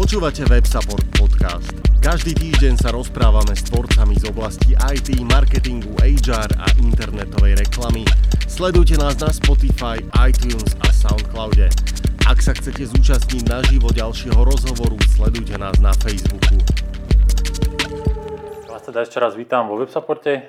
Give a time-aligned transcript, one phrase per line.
[0.00, 1.76] Počúvate WebSupport podcast.
[2.00, 8.08] Každý týždeň sa rozprávame s tvorcami z oblasti IT, marketingu, HR a internetovej reklamy.
[8.48, 11.68] Sledujte nás na Spotify, iTunes a Soundcloude.
[12.24, 16.56] Ak sa chcete zúčastniť naživo ďalšieho rozhovoru, sledujte nás na Facebooku.
[18.72, 20.48] Vás teda ešte raz vítam vo WebSupporte.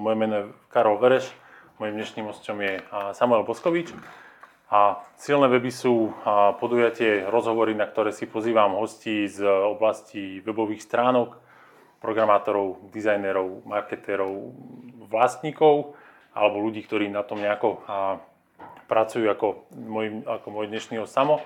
[0.00, 1.28] Moje meno je Karol Vereš,
[1.76, 2.80] mojim dnešným hostom je
[3.12, 3.92] Samuel Boskovič.
[4.70, 6.14] A silné weby sú
[6.62, 11.34] podujatie, rozhovory, na ktoré si pozývam hostí z oblasti webových stránok,
[11.98, 14.54] programátorov, dizajnerov, marketérov,
[15.10, 15.98] vlastníkov
[16.30, 17.82] alebo ľudí, ktorí na tom nejako
[18.86, 21.42] pracujú ako môj, ako môj dnešný samo.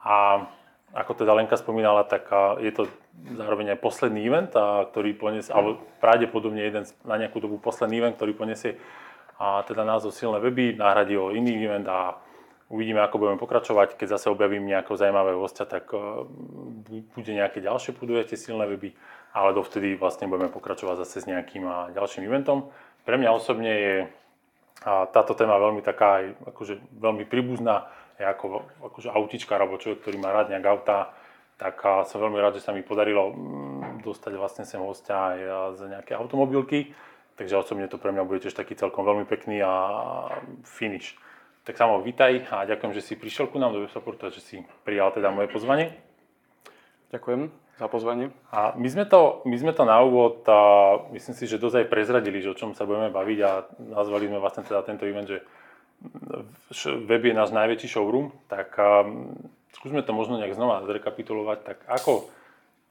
[0.00, 0.48] A
[0.96, 2.32] ako teda Lenka spomínala, tak
[2.64, 2.88] je to
[3.34, 4.56] zároveň aj posledný event,
[4.88, 8.80] ktorý poniesie, alebo pravdepodobne jeden na nejakú dobu posledný event, ktorý poniesie
[9.36, 12.14] a teda názov Silné weby, nahradí ho iný event a
[12.72, 14.00] Uvidíme, ako budeme pokračovať.
[14.00, 16.24] Keď zase objavím nejakého zaujímavého hostia, tak e,
[17.12, 18.96] bude nejaké ďalšie podujatie silné weby,
[19.36, 22.72] ale dovtedy vlastne budeme pokračovať zase s nejakým ďalším eventom.
[23.04, 23.94] Pre mňa osobne je
[24.84, 27.88] táto téma veľmi taká, akože veľmi príbuzná,
[28.20, 31.12] je ako akože autička alebo človek, ktorý má rád nejak auta,
[31.58, 35.38] tak som veľmi rád, že sa mi podarilo mm, dostať vlastne sem hostia aj
[35.78, 36.92] z nejaké automobilky.
[37.34, 39.72] Takže osobne to pre mňa bude tiež taký celkom veľmi pekný a
[40.62, 41.18] finish.
[41.64, 44.60] Tak samo vítaj a ďakujem, že si prišiel ku nám do WebSupportu a že si
[44.84, 45.96] prijal teda moje pozvanie.
[47.08, 47.48] Ďakujem
[47.80, 48.36] za pozvanie.
[48.52, 50.60] A my sme to, my sme to na úvod, a
[51.16, 54.44] myslím si, že dosť aj prezradili, že o čom sa budeme baviť a nazvali sme
[54.44, 55.40] vlastne teda tento event, že
[57.00, 59.32] web je náš najväčší showroom, tak um,
[59.72, 61.58] skúsme to možno nejak znova zrekapitulovať.
[61.64, 62.28] Tak ako,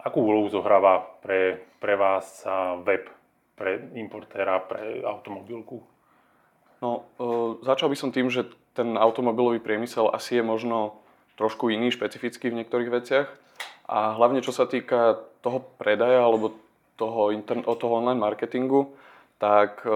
[0.01, 2.41] akú úlohu zohráva pre, pre vás
[2.81, 3.05] web,
[3.53, 5.85] pre importéra, pre automobilku?
[6.81, 10.97] No, uh, začal by som tým, že ten automobilový priemysel asi je možno
[11.37, 13.27] trošku iný, špecifický v niektorých veciach.
[13.89, 16.57] A hlavne čo sa týka toho predaja alebo
[16.95, 18.93] toho, intern- toho online marketingu,
[19.41, 19.89] tak e,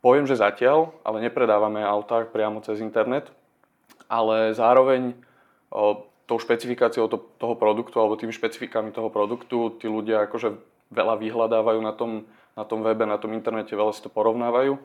[0.00, 3.28] poviem, že zatiaľ, ale nepredávame autá priamo cez internet,
[4.06, 5.14] ale zároveň e,
[6.28, 10.56] tou špecifikáciou to, toho produktu alebo tými špecifikami toho produktu tí ľudia akože
[10.92, 12.24] veľa vyhľadávajú na tom,
[12.56, 14.76] na tom webe, na tom internete, veľa si to porovnávajú.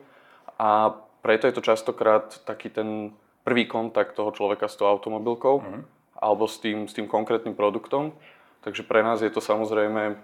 [0.60, 3.16] A preto je to častokrát taký ten
[3.48, 5.80] prvý kontakt toho človeka s tou automobilkou uh-huh.
[6.20, 8.12] alebo s tým, s tým konkrétnym produktom.
[8.60, 10.20] Takže pre nás je to samozrejme,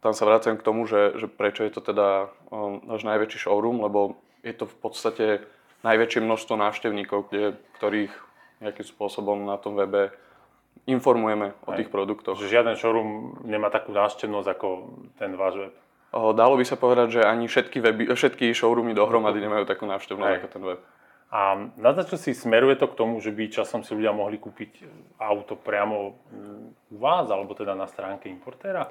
[0.00, 3.84] tam sa vraciam k tomu, že, že prečo je to teda um, náš najväčší showroom,
[3.84, 5.26] lebo je to v podstate
[5.84, 8.12] najväčšie množstvo návštevníkov, kde, ktorých
[8.64, 10.14] nejakým spôsobom na tom webe
[10.88, 11.68] informujeme Aj.
[11.68, 12.40] o tých produktoch.
[12.40, 14.68] Že žiaden showroom nemá takú návštevnosť ako
[15.20, 15.74] ten váš web.
[16.12, 20.48] Dalo by sa povedať, že ani všetky, weby, všetky showroomy dohromady nemajú takú návštevnosť ako
[20.48, 20.80] ten web.
[21.28, 24.88] A naznačil si, smeruje to k tomu, že by časom si ľudia mohli kúpiť
[25.20, 26.16] auto priamo
[26.88, 28.88] u vás, alebo teda na stránke importéra?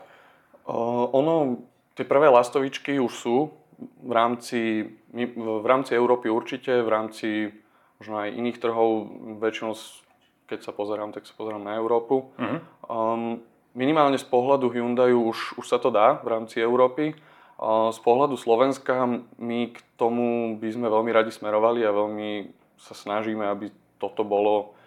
[0.70, 1.66] Ono,
[1.98, 3.38] tie prvé lastovičky už sú
[3.82, 4.86] v rámci,
[5.34, 7.50] v rámci Európy určite, v rámci
[7.98, 9.10] možno aj iných trhov,
[9.42, 9.74] väčšinou
[10.46, 12.32] keď sa pozerám, tak sa pozerám na Európu.
[12.38, 12.60] Uh-huh.
[12.88, 13.44] Um,
[13.78, 17.14] minimálne z pohľadu Hyundai už, už sa to dá v rámci Európy.
[17.94, 19.06] Z pohľadu Slovenska
[19.38, 24.78] my k tomu by sme veľmi radi smerovali a veľmi sa snažíme, aby toto bolo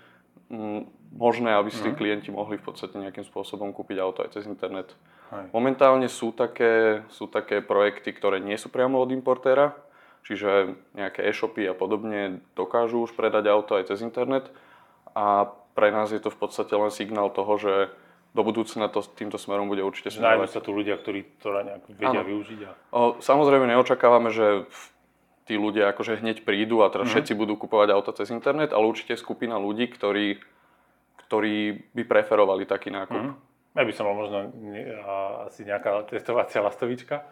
[0.50, 1.98] mm, možné, aby si mm.
[1.98, 4.94] klienti mohli v podstate nejakým spôsobom kúpiť auto aj cez internet.
[5.34, 5.50] Aj.
[5.50, 9.74] Momentálne sú také, sú také projekty, ktoré nie sú priamo od importéra,
[10.22, 14.46] čiže nejaké e-shopy a podobne dokážu už predať auto aj cez internet
[15.14, 17.74] a pre nás je to v podstate len signál toho, že
[18.30, 20.46] do budúcna to týmto smerom bude určite smerovať.
[20.46, 22.28] Nájdú sa tu ľudia, ktorí to nejak vedia ano.
[22.30, 22.60] využiť.
[22.62, 22.70] A...
[22.94, 24.70] O, samozrejme neočakávame, že
[25.50, 27.12] tí ľudia akože hneď prídu a teraz mm.
[27.18, 30.38] všetci budú kupovať auta cez internet, ale určite skupina ľudí, ktorí,
[31.26, 33.18] ktorí by preferovali taký nákup.
[33.18, 33.34] Mm.
[33.74, 34.38] Ja by som mal možno
[35.46, 37.22] asi nejaká testovacia lastovička.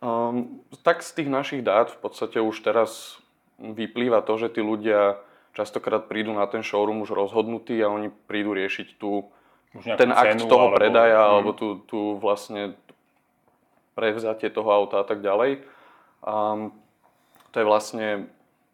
[0.00, 3.20] Um, tak z tých našich dát v podstate už teraz
[3.60, 5.20] vyplýva to, že tí ľudia
[5.52, 9.28] častokrát prídu na ten showroom už rozhodnutí a oni prídu riešiť tú
[9.70, 10.76] ten akt toho alebo...
[10.76, 11.30] predaja mm.
[11.30, 12.74] alebo tú, tú vlastne
[13.94, 15.62] prevzatie toho auta a tak ďalej.
[16.26, 16.56] A
[17.50, 18.06] to je vlastne,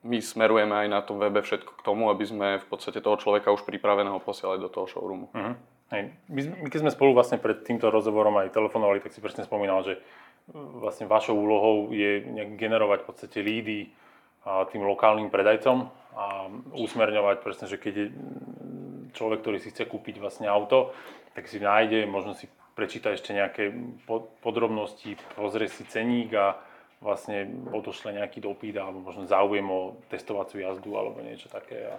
[0.04, 3.52] my smerujeme aj na tom webe všetko k tomu, aby sme v podstate toho človeka
[3.52, 5.28] už pripraveného posielali do toho showroomu.
[5.36, 5.54] Mm.
[5.86, 6.02] Hej.
[6.26, 9.86] My, my keď sme spolu vlastne pred týmto rozhovorom aj telefonovali, tak si presne spomínal,
[9.86, 10.02] že
[10.54, 12.22] vlastne vašou úlohou je
[12.58, 13.90] generovať v podstate lídy
[14.46, 18.06] tým lokálnym predajcom a usmerňovať presne, že keď je
[19.16, 20.92] človek, ktorý si chce kúpiť vlastne auto,
[21.32, 23.72] tak si nájde, možno si prečíta ešte nejaké
[24.44, 26.60] podrobnosti, pozrie si ceník a
[27.00, 31.88] vlastne odošle nejaký dopyt alebo možno záujem o testovaciu jazdu alebo niečo také.
[31.88, 31.96] A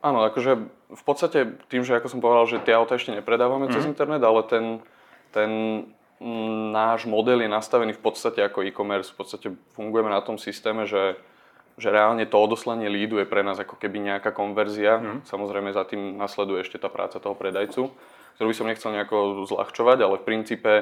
[0.00, 0.52] Áno, akože
[0.88, 3.72] v podstate tým, že ako som povedal, že tie auta ešte nepredávame mm.
[3.76, 3.90] cez mhm.
[3.92, 4.64] internet, ale ten,
[5.34, 5.50] ten
[6.72, 9.12] náš model je nastavený v podstate ako e-commerce.
[9.12, 11.16] V podstate fungujeme na tom systéme, že,
[11.78, 14.98] že reálne to odoslanie lídu je pre nás ako keby nejaká konverzia.
[14.98, 15.18] Mm.
[15.26, 17.92] Samozrejme za tým nasleduje ešte tá práca toho predajcu,
[18.36, 20.72] ktorú by som nechcel nejako zľahčovať, ale v princípe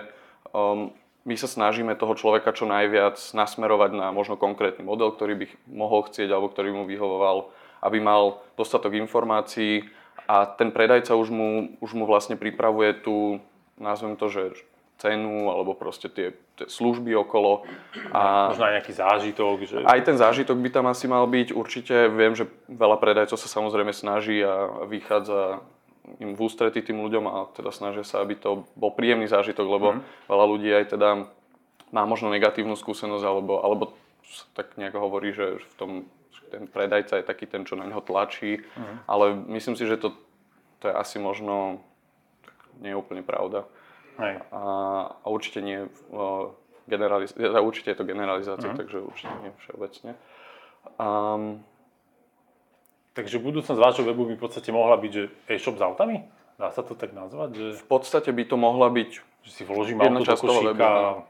[0.54, 0.94] um,
[1.28, 6.08] my sa snažíme toho človeka čo najviac nasmerovať na možno konkrétny model, ktorý by mohol
[6.08, 7.52] chcieť alebo ktorý mu vyhovoval,
[7.84, 9.84] aby mal dostatok informácií
[10.28, 13.44] a ten predajca už mu, už mu vlastne pripravuje tú,
[13.80, 14.42] nazvem to, že
[14.98, 17.62] cenu alebo proste tie, tie služby okolo.
[18.10, 19.56] A Možno aj nejaký zážitok.
[19.62, 19.76] Že...
[19.86, 21.54] Aj ten zážitok by tam asi mal byť.
[21.54, 25.62] Určite viem, že veľa predajcov sa samozrejme snaží a vychádza
[26.18, 29.86] im v ústretí tým ľuďom a teda snažia sa, aby to bol príjemný zážitok, lebo
[29.92, 30.00] mm.
[30.26, 31.28] veľa ľudí aj teda
[31.92, 33.84] má možno negatívnu skúsenosť alebo, alebo
[34.56, 35.90] tak nejako hovorí, že v tom
[36.48, 39.04] ten predajca je taký ten, čo na neho tlačí, mm.
[39.04, 40.16] ale myslím si, že to,
[40.80, 41.84] to je asi možno
[42.80, 43.68] nie je úplne pravda.
[44.18, 44.34] Hej.
[44.50, 44.62] A,
[45.22, 45.86] a určite nie
[46.90, 48.78] generaliz- určite je to generalizácia, uh-huh.
[48.78, 50.10] takže určite nie všeobecne.
[50.98, 51.62] Um,
[53.14, 55.22] takže budúcnosť vášho webu by v podstate mohla byť, že
[55.54, 56.26] e-shop s autami?
[56.58, 57.50] Dá sa to tak nazvať?
[57.54, 57.66] Že...
[57.78, 59.10] V podstate by to mohla byť
[59.48, 60.74] že si vložím auto do košíka.
[60.74, 60.82] Webu,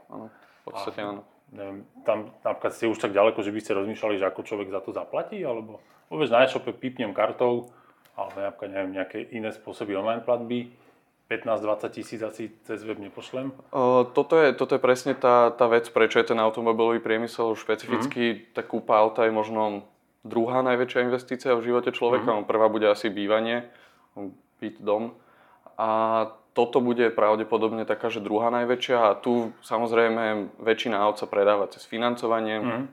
[0.09, 1.23] áno, v podstate áno.
[1.49, 4.85] Neviem, tam napríklad ste už tak ďaleko, že by ste rozmýšľali, že ako človek za
[4.85, 5.81] to zaplatí, alebo
[6.13, 7.73] vôbec na e-shope pipnem kartou,
[8.13, 10.69] alebo napríklad neviem, nejaké iné spôsoby online platby
[11.29, 13.53] 15-20 tisíc asi cez web nepošlem?
[13.69, 18.25] Uh, toto, je, toto je presne tá, tá vec, prečo je ten automobilový priemysel špecificky.
[18.33, 18.45] Mm-hmm.
[18.57, 19.85] Tá kúpa auta je možno
[20.25, 22.33] druhá najväčšia investícia v živote človeka.
[22.33, 22.49] Mm-hmm.
[22.49, 23.69] Prvá bude asi bývanie,
[24.57, 25.13] byt, dom.
[25.77, 25.89] A
[26.57, 28.97] toto bude pravdepodobne taká, že druhá najväčšia.
[28.97, 32.57] A tu samozrejme väčšina aut sa predáva cez financovanie.
[32.59, 32.85] Mm-hmm.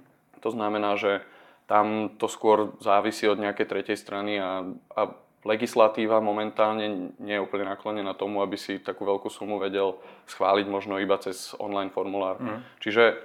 [0.43, 1.23] To znamená, že
[1.65, 5.01] tam to skôr závisí od nejakej tretej strany a, a
[5.45, 9.95] legislatíva momentálne nie je úplne naklonená tomu, aby si takú veľkú sumu vedel
[10.25, 12.42] schváliť možno iba cez online formulár.
[12.42, 12.65] Mm.
[12.81, 13.21] Čiže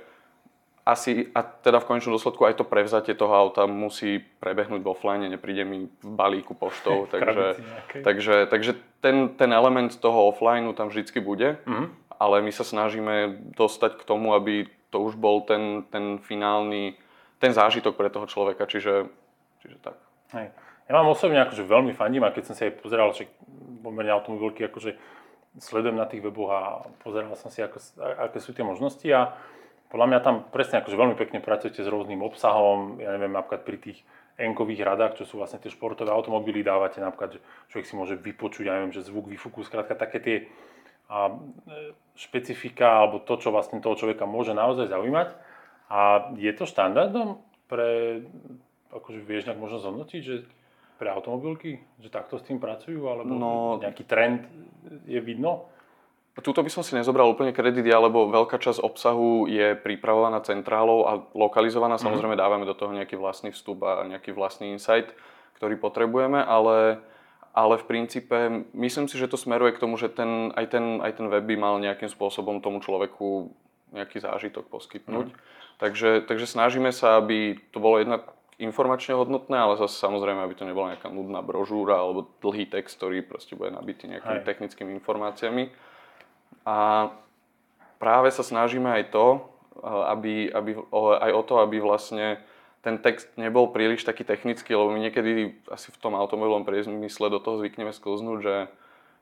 [0.84, 5.24] asi, a teda v konečnom dôsledku aj to prevzatie toho auta musí prebehnúť v offline,
[5.32, 7.56] nepríde mi v balíku poštou, takže,
[8.04, 11.88] takže, takže ten, ten element toho offline tam vždycky bude, mm.
[12.20, 16.98] ale my sa snažíme dostať k tomu, aby to už bol ten, ten finálny,
[17.40, 19.08] ten zážitok pre toho človeka, čiže,
[19.64, 19.96] čiže tak.
[20.36, 20.52] Hej.
[20.90, 23.30] Ja mám osobne akože veľmi fandím a keď som si aj pozeral, že
[23.78, 24.98] pomerne automobilky, akože
[25.62, 26.60] sledujem na tých weboch a
[26.98, 29.38] pozeral som si, ako, aké sú tie možnosti a
[29.86, 33.78] podľa mňa tam presne akože veľmi pekne pracujete s rôznym obsahom, ja neviem, napríklad pri
[33.78, 33.98] tých
[34.34, 37.40] enkových radách, čo sú vlastne tie športové automobily, dávate napríklad, že
[37.70, 40.36] človek si môže vypočuť, ja neviem, že zvuk výfuku, skrátka také tie
[41.06, 41.34] a,
[42.18, 45.38] špecifika alebo to, čo vlastne toho človeka môže naozaj zaujímať.
[45.90, 48.22] A je to štandardom pre,
[48.90, 50.34] akože vieš nejak možno zhodnotiť, že
[51.00, 51.80] pre automobilky?
[52.04, 53.08] Že takto s tým pracujú?
[53.08, 54.44] Alebo no, nejaký trend
[55.08, 55.72] je vidno?
[56.40, 61.24] Tuto by som si nezobral úplne kredit, lebo veľká časť obsahu je pripravovaná centrálou a
[61.32, 61.96] lokalizovaná.
[61.96, 62.06] Mm-hmm.
[62.06, 65.12] Samozrejme dávame do toho nejaký vlastný vstup a nejaký vlastný insight,
[65.56, 67.00] ktorý potrebujeme, ale,
[67.52, 71.12] ale v princípe myslím si, že to smeruje k tomu, že ten, aj, ten, aj
[71.20, 73.52] ten web by mal nejakým spôsobom tomu človeku
[73.92, 75.34] nejaký zážitok poskytnúť.
[75.34, 75.36] Mm.
[75.80, 78.20] Takže, takže snažíme sa, aby to bolo jedna
[78.60, 83.24] informačne hodnotné, ale zase samozrejme, aby to nebola nejaká nudná brožúra alebo dlhý text, ktorý
[83.24, 84.46] proste bude nabitý nejakými Hej.
[84.46, 85.72] technickými informáciami.
[86.68, 87.08] A
[87.96, 89.26] práve sa snažíme aj to,
[89.80, 92.38] eh, aby, aby, aj o to, aby vlastne
[92.80, 97.36] ten text nebol príliš taký technický, lebo my niekedy asi v tom automobilovom priemysle do
[97.36, 98.56] toho zvykneme sklznúť, že,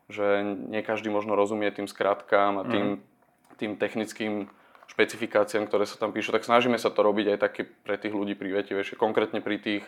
[0.06, 3.58] že nie každý možno rozumie tým skratkám a tým, mm.
[3.58, 4.32] tým technickým
[4.88, 8.34] špecifikáciám, ktoré sa tam píšu, tak snažíme sa to robiť aj také pre tých ľudí
[8.34, 8.98] prívetivejšie.
[8.98, 9.84] Konkrétne pri tých,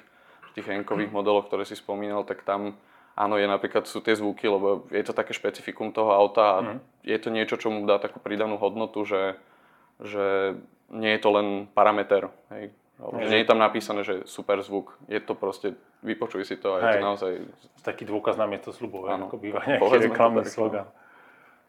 [0.55, 2.77] tých enkových modeloch, ktoré si spomínal, tak tam
[3.21, 6.79] áno, je napríklad sú tie zvuky, lebo je to také špecifikum toho auta a mm.
[7.05, 9.37] je to niečo, čo mu dá takú pridanú hodnotu, že,
[10.01, 10.57] že
[10.89, 12.33] nie je to len parameter.
[12.49, 12.73] Hej.
[13.01, 13.29] Mm.
[13.33, 14.97] Nie je tam napísané, že super zvuk.
[15.09, 16.95] Je to proste, vypočuj si to a je Hej.
[16.97, 17.33] to naozaj...
[17.81, 20.89] Taký dôkaz na miesto slubov, ako býva nejaký reklamný slogan.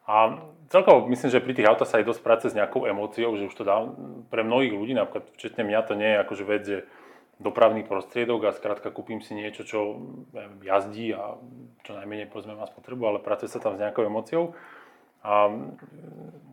[0.09, 0.41] A
[0.73, 3.55] celkovo myslím, že pri tých autách sa aj dosť práce s nejakou emóciou, že už
[3.55, 3.85] to dá
[4.33, 6.79] pre mnohých ľudí, napríklad včetne mňa, to nie je akože vec, že
[7.41, 9.97] dopravný prostriedok a skrátka kúpim si niečo, čo
[10.61, 11.41] jazdí a
[11.81, 14.53] čo najmenej povedzme má spotrebu, ale pracuje sa tam s nejakou emóciou.
[15.21, 15.49] A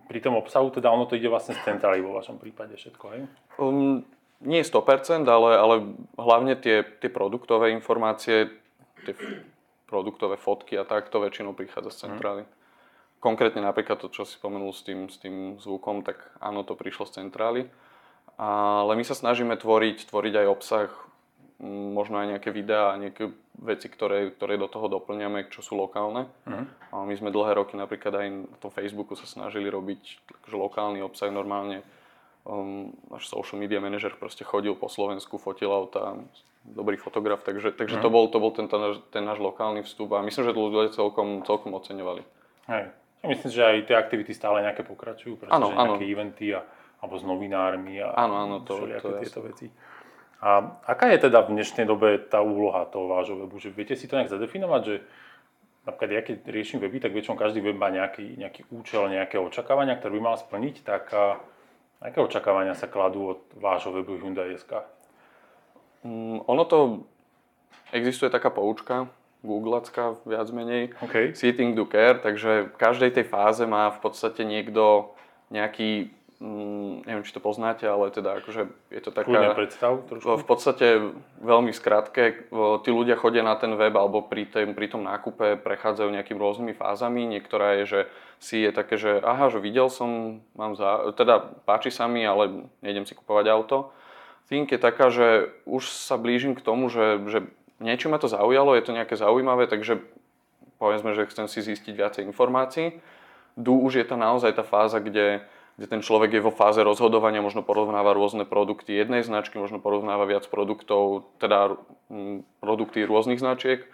[0.09, 3.23] pri tom obsahu teda ono to ide vlastne z centrály vo vašom prípade všetko, hej?
[3.61, 4.05] Um,
[4.45, 5.75] nie 100%, ale, ale
[6.17, 8.53] hlavne tie, tie produktové informácie,
[9.05, 9.15] tie
[9.89, 12.43] produktové fotky a tak, to väčšinou prichádza z centrály.
[12.45, 12.58] Mm.
[13.19, 17.11] Konkrétne napríklad to, čo si spomenul s tým, s tým zvukom, tak áno, to prišlo
[17.11, 17.67] z centrály.
[18.39, 20.89] Ale my sa snažíme tvoriť, tvoriť aj obsah
[21.59, 26.31] mm, možno aj nejaké videá nejaké veci, ktoré, ktoré do toho doplňame, čo sú lokálne.
[26.47, 26.65] Uh-huh.
[26.95, 31.03] A my sme dlhé roky napríklad aj na tom Facebooku sa snažili robiť akože lokálny
[31.03, 31.83] obsah normálne.
[32.47, 36.17] Um, náš social media manažer proste chodil po Slovensku, fotil auta,
[36.63, 38.07] dobrý fotograf, takže, takže uh-huh.
[38.07, 40.95] to bol, to bol ten, ten, ten náš lokálny vstup a myslím, že to ľudia
[40.95, 42.23] celkom, celkom oceňovali.
[42.71, 42.95] Hej.
[43.23, 46.13] Ja myslím, že aj tie aktivity stále nejaké pokračujú, pretože ano, nejaké ano.
[46.15, 46.63] eventy a,
[47.03, 49.67] alebo s novinármi a ano, ano, to, to tieto veci.
[50.39, 53.59] A aká je teda v dnešnej dobe tá úloha toho vášho webu?
[53.59, 54.95] Že viete si to nejak zadefinovať, že
[55.83, 59.99] napríklad ja keď riešim weby, tak väčšinou každý web má nejaký, nejaký účel, nejaké očakávania,
[59.99, 61.43] ktoré by mal splniť, tak a,
[61.99, 64.79] aké očakávania sa kladú od vášho webu Hyundai.sk?
[66.07, 66.79] Mm, ono to,
[67.91, 69.11] existuje taká poučka,
[69.43, 71.35] googlacká viac menej, okay.
[71.35, 75.15] Sitting do care, takže v každej tej fáze má v podstate niekto
[75.49, 79.59] nejaký Mm, neviem, či to poznáte, ale teda akože je to taká...
[79.59, 80.39] predstav trošku.
[80.39, 80.87] V podstate
[81.43, 82.47] veľmi skrátke,
[82.87, 86.79] tí ľudia chodia na ten web alebo pri, tém, pri tom nákupe prechádzajú nejakými rôznymi
[86.79, 87.27] fázami.
[87.27, 88.01] Niektorá je, že
[88.39, 92.71] si je také, že aha, že videl som, mám za, teda páči sa mi, ale
[92.87, 93.91] nejdem si kupovať auto.
[94.47, 97.51] Think je taká, že už sa blížim k tomu, že, že
[97.83, 100.03] niečo ma to zaujalo, je to nejaké zaujímavé, takže
[100.79, 103.03] povedzme, že chcem si zistiť viacej informácií.
[103.59, 105.43] Du už je to naozaj tá fáza, kde
[105.79, 110.27] kde ten človek je vo fáze rozhodovania, možno porovnáva rôzne produkty jednej značky, možno porovnáva
[110.27, 111.79] viac produktov, teda
[112.59, 113.87] produkty rôznych značiek.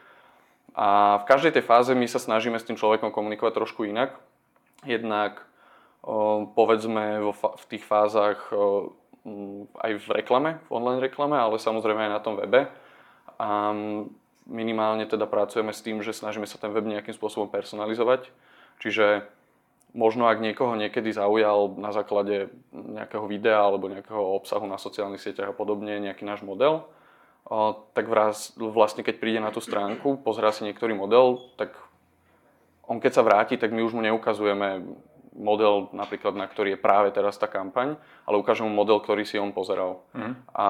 [0.72, 4.16] A v každej tej fáze my sa snažíme s tým človekom komunikovať trošku inak.
[4.88, 5.44] Jednak
[6.56, 8.48] povedzme v tých fázach
[9.76, 12.72] aj v reklame, v online reklame, ale samozrejme aj na tom webe.
[13.40, 13.74] A
[14.44, 18.28] minimálne teda pracujeme s tým, že snažíme sa ten web nejakým spôsobom personalizovať.
[18.82, 19.24] Čiže
[19.94, 25.54] možno ak niekoho niekedy zaujal na základe nejakého videa alebo nejakého obsahu na sociálnych sieťach
[25.54, 26.84] a podobne nejaký náš model,
[27.94, 31.76] tak vraz, vlastne keď príde na tú stránku, pozrá si niektorý model, tak
[32.84, 34.84] on keď sa vráti, tak my už mu neukazujeme
[35.34, 39.36] model napríklad, na ktorý je práve teraz tá kampaň, ale ukážeme mu model, ktorý si
[39.40, 40.04] on pozeral.
[40.14, 40.34] Mm.
[40.52, 40.66] A,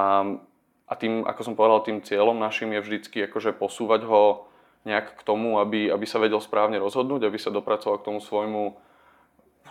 [0.85, 4.49] a tým, ako som povedal, tým cieľom našim je vždycky akože posúvať ho
[4.85, 8.77] nejak k tomu, aby, aby sa vedel správne rozhodnúť, aby sa dopracoval k tomu svojmu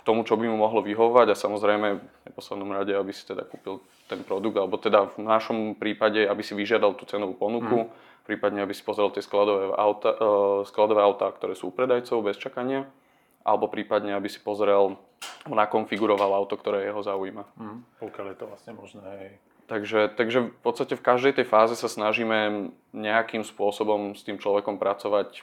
[0.04, 3.80] tomu, čo by mu mohlo vyhovovať a samozrejme v neposlednom rade, aby si teda kúpil
[4.04, 7.90] ten produkt, alebo teda v našom prípade, aby si vyžiadal tú cenovú ponuku, mm.
[8.28, 12.36] prípadne aby si pozrel tie skladové auta, uh, skladové autá, ktoré sú u predajcov bez
[12.36, 12.84] čakania,
[13.40, 15.00] alebo prípadne, aby si pozrel,
[15.48, 17.44] nakonfiguroval auto, ktoré jeho zaujíma.
[17.56, 17.80] Mm.
[18.04, 19.08] Pokiaľ je to vlastne možné.
[19.24, 19.32] Hej.
[19.64, 24.76] Takže, takže v podstate v každej tej fáze sa snažíme nejakým spôsobom s tým človekom
[24.76, 25.40] pracovať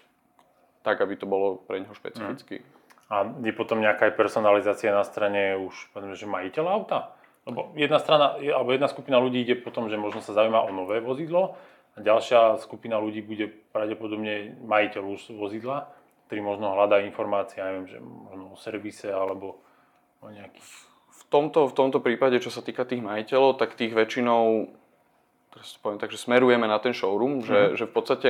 [0.85, 2.61] tak, aby to bolo pre neho špecificky.
[2.61, 2.65] Mm.
[3.11, 6.99] A je potom nejaká personalizácia na strane už, povedzme, že majiteľa auta?
[7.43, 11.01] Lebo jedna strana, alebo jedna skupina ľudí ide potom, že možno sa zaujíma o nové
[11.01, 11.57] vozidlo
[11.91, 15.89] a ďalšia skupina ľudí bude pravdepodobne majiteľ už vozidla,
[16.29, 19.59] ktorý možno hľadá informácie, neviem, že možno o servise alebo
[20.21, 20.90] o nejakých...
[21.21, 24.67] V tomto, v tomto prípade, čo sa týka tých majiteľov, tak tých väčšinou,
[25.53, 28.29] teraz poviem tak, že smerujeme na ten showroom, že, že v podstate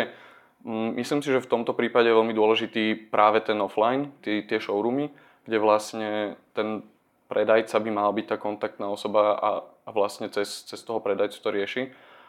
[0.62, 4.62] Mm, myslím si, že v tomto prípade je veľmi dôležitý práve ten offline, tie, tie
[4.62, 5.10] showroomy,
[5.50, 6.10] kde vlastne
[6.54, 6.86] ten
[7.26, 11.50] predajca by mal byť tá kontaktná osoba a, a vlastne cez, cez toho predajcu to
[11.50, 11.84] rieši.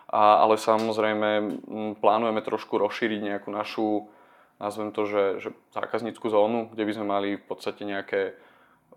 [0.08, 1.28] A, ale samozrejme
[1.68, 4.08] mm, plánujeme trošku rozšíriť nejakú našu,
[4.56, 8.32] nazvem to, že, že zákazníckú zónu, kde by sme mali v podstate nejaké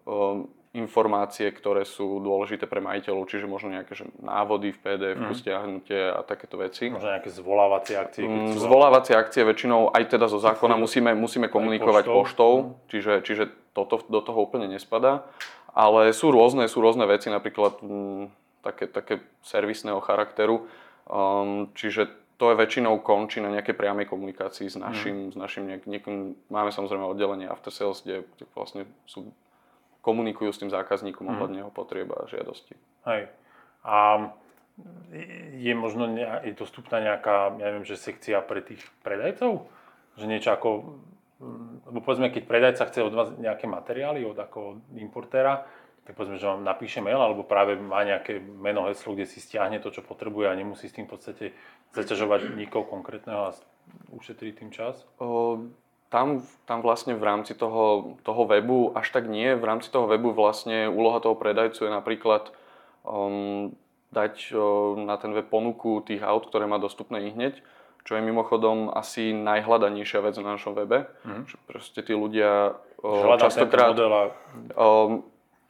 [0.08, 5.36] um, informácie, ktoré sú dôležité pre majiteľov, čiže možno nejaké že návody v pdf mm.
[5.40, 6.92] stiahnutie a takéto veci.
[6.92, 8.28] Možno nejaké zvolávacie akcie?
[8.28, 12.68] Mm, zvolávacie akcie väčšinou aj teda zo zákona musíme, musíme komunikovať poštou, poštou mm.
[12.92, 15.24] čiže, čiže toto do toho úplne nespadá.
[15.76, 18.24] Ale sú rôzne, sú rôzne veci, napríklad m, mm,
[18.64, 20.68] také, také servisného charakteru,
[21.08, 25.32] um, čiže to je väčšinou končí na nejakej priamej komunikácii s našim, mm.
[25.32, 29.32] s našim nejak, niekým, máme samozrejme oddelenie after sales, kde vlastne sú
[30.06, 31.32] komunikujú s tým zákazníkom mhm.
[31.34, 32.78] ohľadne jeho potrieb a žiadosti.
[33.10, 33.34] Hej.
[33.82, 34.30] A
[35.56, 36.06] je možno
[36.44, 39.72] je dostupná nejaká, ja neviem, že sekcia pre tých predajcov?
[40.20, 41.00] Že niečo ako,
[41.40, 45.64] mm, lebo povedzme, keď predajca chce od vás nejaké materiály od ako importéra,
[46.06, 49.82] tak povedzme, že vám napíše mail, alebo práve má nejaké meno, heslo, kde si stiahne
[49.82, 51.46] to, čo potrebuje a nemusí s tým v podstate
[51.98, 53.56] zaťažovať nikoho konkrétneho a
[54.14, 55.02] ušetriť tým čas?
[55.18, 55.66] O,
[56.10, 59.58] tam, tam vlastne v rámci toho, toho webu až tak nie.
[59.58, 62.54] V rámci toho webu vlastne úloha toho predajcu je napríklad
[63.04, 63.74] um,
[64.14, 67.60] dať um, na ten web ponuku tých aut, ktoré má dostupné i hneď,
[68.06, 71.10] čo je mimochodom asi najhľadanejšia vec na našom webe.
[71.26, 71.50] Mm.
[71.50, 73.98] Že proste tí ľudia um, častokrát...
[73.98, 74.32] A...
[74.78, 75.26] Um,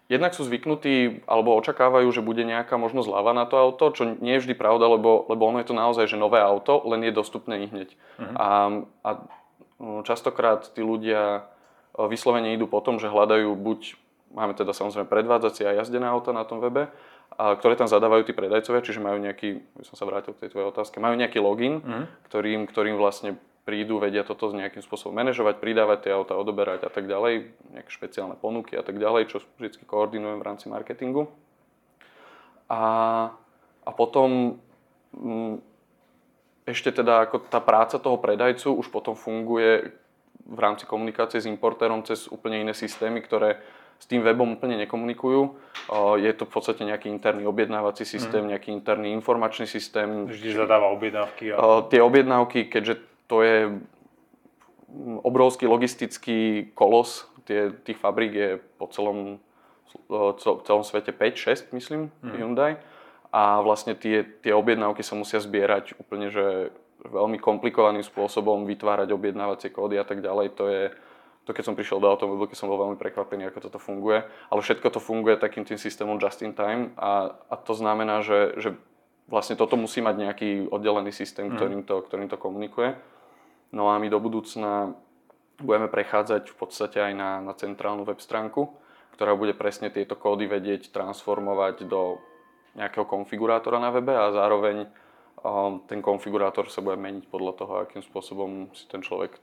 [0.05, 4.37] jednak sú zvyknutí alebo očakávajú, že bude nejaká možnosť zľava na to auto, čo nie
[4.37, 7.65] je vždy pravda, lebo, lebo ono je to naozaj že nové auto, len je dostupné
[7.65, 7.89] i hneď.
[8.21, 8.35] Uh-huh.
[8.37, 8.47] A,
[9.01, 9.09] a
[10.05, 11.49] častokrát tí ľudia
[11.95, 13.95] vyslovene idú po tom, že hľadajú buď,
[14.35, 16.91] máme teda samozrejme predvádzacie a jazdené auta na tom webe,
[17.35, 20.55] a ktoré tam zadávajú tí predajcovia, čiže majú nejaký, by som sa vrátil k tej
[20.55, 22.05] tvojej otázke, majú nejaký login, uh-huh.
[22.29, 27.09] ktorým, ktorým vlastne prídu, vedia toto nejakým spôsobom manažovať, pridávať tie auta, odoberať a tak
[27.09, 31.33] ďalej, nejaké špeciálne ponuky a tak ďalej, čo vždy koordinujem v rámci marketingu.
[32.69, 32.81] A,
[33.81, 34.61] a potom
[35.17, 35.74] m, mm,
[36.65, 39.93] ešte teda ako tá práca toho predajcu už potom funguje
[40.45, 43.61] v rámci komunikácie s importérom cez úplne iné systémy, ktoré
[43.95, 45.55] s tým webom úplne nekomunikujú.
[46.19, 48.49] Je to v podstate nejaký interný objednávací systém, mm.
[48.53, 50.27] nejaký interný informačný systém.
[50.27, 51.55] Vždy zadáva objednávky.
[51.55, 51.85] A...
[51.87, 53.57] Tie objednávky, keďže to je
[55.23, 57.25] obrovský logistický kolos.
[57.45, 59.37] Tie, tých fabrík je po celom,
[60.41, 62.35] celom svete 5-6, myslím, mm.
[62.35, 62.77] Hyundai.
[63.35, 66.71] A vlastne tie, tie objednávky sa musia zbierať úplne, že
[67.03, 70.55] veľmi komplikovaným spôsobom, vytvárať objednávacie kódy a tak ďalej.
[70.55, 70.83] To je,
[71.43, 74.23] to keď som prišiel do automobilky, som bol veľmi prekvapený, ako toto funguje.
[74.23, 78.55] Ale všetko to funguje takým tým systémom just in time a, a to znamená, že,
[78.55, 78.69] že
[79.27, 81.53] vlastne toto musí mať nejaký oddelený systém, mm.
[81.59, 82.95] ktorým, to, ktorým to komunikuje.
[83.75, 84.95] No a my do budúcna
[85.59, 88.71] budeme prechádzať v podstate aj na, na centrálnu web stránku,
[89.15, 92.19] ktorá bude presne tieto kódy vedieť transformovať do
[92.75, 94.87] nejakého konfigurátora na webe a zároveň
[95.41, 99.39] um, ten konfigurátor sa bude meniť podľa toho, akým spôsobom si ten človek...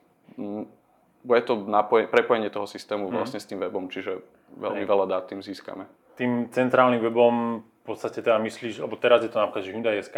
[1.23, 3.15] Bude to napoje, prepojenie toho systému mm.
[3.15, 4.23] vlastne s tým webom, čiže
[4.59, 5.87] veľmi veľa dát tým získame.
[6.19, 10.17] Tým centrálnym webom v podstate teda myslíš, lebo teraz je to napríklad Hyundai.sk,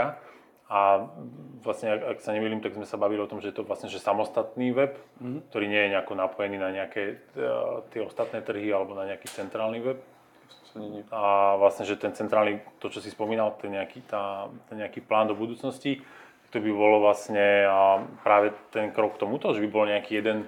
[0.64, 1.12] a
[1.60, 3.92] vlastne, ak, ak sa nemýlim, tak sme sa bavili o tom, že je to vlastne
[3.92, 5.52] že samostatný web, mm-hmm.
[5.52, 9.84] ktorý nie je nejako napojený na nejaké uh, tie ostatné trhy alebo na nejaký centrálny
[9.84, 10.00] web.
[11.14, 15.30] A vlastne, že ten centrálny, to čo si spomínal, ten nejaký, tá, ten nejaký plán
[15.30, 16.02] do budúcnosti,
[16.54, 17.66] to by bolo vlastne
[18.22, 20.46] práve ten krok k tomuto, že by bol nejaký jeden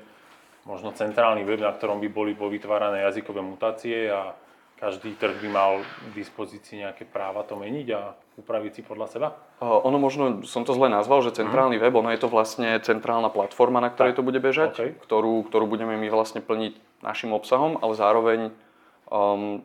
[0.66, 4.34] možno centrálny web, na ktorom by boli povytvárané jazykové mutácie a
[4.76, 9.28] každý trh by mal k dispozícii nejaké práva to meniť a upraviť si podľa seba?
[9.64, 11.82] Ono možno, som to zle nazval, že centrálny mm.
[11.82, 14.18] web, ono je to vlastne centrálna platforma, na ktorej tak.
[14.20, 14.90] to bude bežať, okay.
[15.00, 18.40] ktorú, ktorú budeme my vlastne plniť našim obsahom, ale zároveň
[19.08, 19.64] um,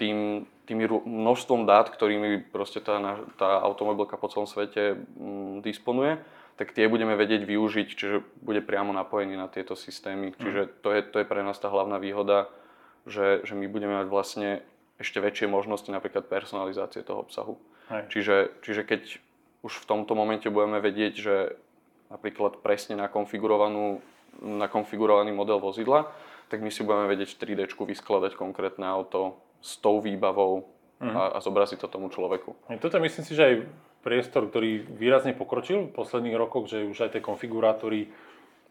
[0.00, 2.96] tým, tými množstvom dát, ktorými proste tá,
[3.36, 6.16] tá automobilka po celom svete um, disponuje,
[6.56, 10.32] tak tie budeme vedieť využiť, čiže bude priamo napojený na tieto systémy.
[10.32, 10.36] Mm.
[10.40, 12.48] Čiže to je, to je pre nás tá hlavná výhoda,
[13.04, 14.48] že, že my budeme mať vlastne
[15.00, 17.56] ešte väčšie možnosti napríklad personalizácie toho obsahu.
[17.90, 19.18] Čiže, čiže keď
[19.66, 21.36] už v tomto momente budeme vedieť, že
[22.12, 23.98] napríklad presne na, konfigurovanú,
[24.38, 26.06] na konfigurovaný model vozidla,
[26.52, 30.66] tak my si budeme vedieť v 3D vyskladať konkrétne auto s tou výbavou
[31.00, 31.14] mm.
[31.14, 32.56] a, a zobraziť to tomu človeku.
[32.80, 33.54] Toto myslím si, že aj
[34.00, 38.08] priestor, ktorý výrazne pokročil v posledných rokoch, že už aj tie konfigurátory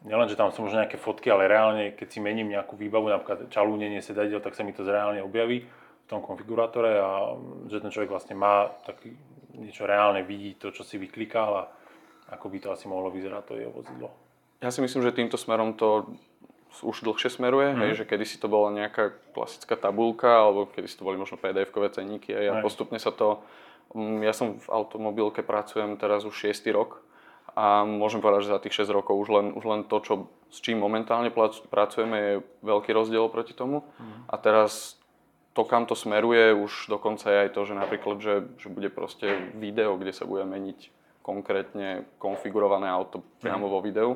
[0.02, 3.52] nielen, že tam sú možno nejaké fotky, ale reálne, keď si mením nejakú výbavu, napríklad
[3.52, 7.36] čalúnenie sedadiel, tak sa mi to reálne objaví v tom konfigurátore a
[7.70, 9.14] že ten človek vlastne má taký
[9.54, 11.62] niečo reálne, vidí to, čo si vyklikal a
[12.32, 14.08] ako by to asi mohlo vyzerať to jeho vozidlo.
[14.60, 16.16] Ja si myslím, že týmto smerom to
[16.80, 17.78] už dlhšie smeruje, mm.
[17.82, 22.30] hej, že kedysi to bola nejaká klasická tabulka, alebo kedysi to boli možno PDF-kové cenníky
[22.30, 23.42] a postupne sa to...
[23.90, 26.62] Mm, ja som v automobilke pracujem teraz už 6.
[26.70, 27.02] rok
[27.58, 30.14] a môžem povedať, že za tých 6 rokov už len, už len to, čo,
[30.54, 31.34] s čím momentálne
[31.68, 33.82] pracujeme, je veľký rozdiel proti tomu.
[33.98, 34.30] Mm.
[34.30, 34.94] A teraz
[35.50, 39.50] to, kam to smeruje, už dokonca je aj to, že napríklad, že, že bude proste
[39.58, 40.94] video, kde sa bude meniť
[41.26, 43.72] konkrétne konfigurované auto priamo mm.
[43.74, 44.10] vo videu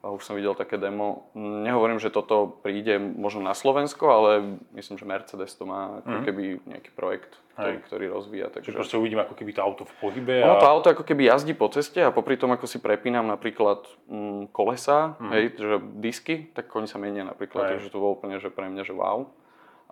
[0.00, 1.28] už som videl také demo.
[1.36, 6.24] Nehovorím, že toto príde možno na Slovensko, ale myslím, že Mercedes to má ako mm.
[6.24, 8.48] keby nejaký projekt, ktorý, ktorý rozvíja.
[8.48, 8.72] Takže...
[8.72, 10.40] Čiže proste uvidím ako keby to auto v pohybe.
[10.40, 10.48] A...
[10.48, 13.84] Ono to auto ako keby jazdí po ceste a popri tom, ako si prepínam napríklad
[14.08, 15.30] mm, kolesa, mm.
[15.36, 17.70] hej, že disky, tak oni sa menia napríklad, hej.
[17.76, 19.28] takže to bolo úplne že pre mňa, že wow.